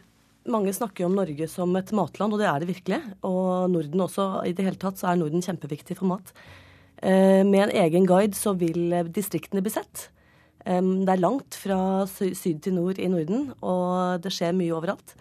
Mange 0.53 0.75
snakker 0.77 1.07
jo 1.07 1.09
om 1.09 1.17
Norge 1.17 1.49
som 1.49 1.73
et 1.81 1.89
matland, 1.97 2.37
og 2.37 2.43
det 2.43 2.51
er 2.51 2.61
det 2.61 2.69
virkelig. 2.69 3.01
Og 3.25 3.65
Norden 3.73 4.05
også. 4.05 4.27
I 4.45 4.53
det 4.53 4.67
hele 4.69 4.77
tatt 4.77 5.01
så 5.01 5.09
er 5.09 5.17
Norden 5.23 5.41
kjempeviktig 5.41 5.97
for 5.97 6.13
mat. 6.13 6.29
Eh, 7.01 7.43
med 7.43 7.67
en 7.67 7.75
egen 7.85 8.07
guide 8.07 8.37
så 8.37 8.55
vil 8.57 8.93
distriktene 9.13 9.63
bli 9.65 9.73
sett. 9.73 10.09
Det 10.65 11.11
er 11.13 11.19
langt 11.21 11.53
fra 11.61 11.77
syd 12.09 12.63
til 12.65 12.73
nord 12.73 12.97
i 12.97 13.05
Norden, 13.05 13.51
og 13.61 14.23
det 14.23 14.31
skjer 14.33 14.55
mye 14.57 14.73
overalt. 14.73 15.13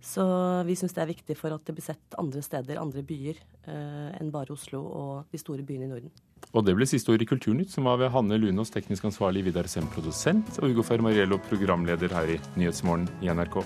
Så 0.00 0.24
vi 0.64 0.74
syns 0.78 0.94
det 0.96 1.02
er 1.04 1.10
viktig 1.12 1.36
for 1.36 1.52
at 1.52 1.64
det 1.68 1.76
blir 1.76 1.84
sett 1.84 2.16
andre 2.18 2.40
steder, 2.42 2.80
andre 2.80 3.04
byer, 3.04 3.36
eh, 3.68 4.08
enn 4.16 4.32
bare 4.32 4.54
Oslo 4.56 4.80
og 4.80 5.32
de 5.32 5.40
store 5.40 5.62
byene 5.66 5.84
i 5.84 5.92
Norden. 5.92 6.12
Og 6.56 6.64
det 6.64 6.74
ble 6.74 6.88
siste 6.88 7.12
ord 7.12 7.20
i 7.20 7.28
Kulturnytt, 7.28 7.70
som 7.70 7.84
var 7.84 8.00
ved 8.00 8.10
Hanne 8.14 8.40
Lunås, 8.40 8.72
teknisk 8.72 9.04
ansvarlig, 9.04 9.44
Vidar 9.44 9.68
Sem, 9.68 9.86
produsent, 9.92 10.56
og 10.58 10.72
Ugo 10.72 10.82
Fermariello, 10.82 11.38
programleder 11.50 12.16
her 12.16 12.34
i 12.34 12.40
Nyhetsmorgen 12.56 13.08
i 13.20 13.28
NRK. 13.28 13.60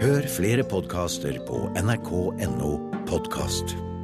Hør 0.00 0.28
flere 0.32 0.64
podkaster 0.64 1.40
på 1.44 1.66
nrk.no 1.76 2.95
podkast. 3.06 3.95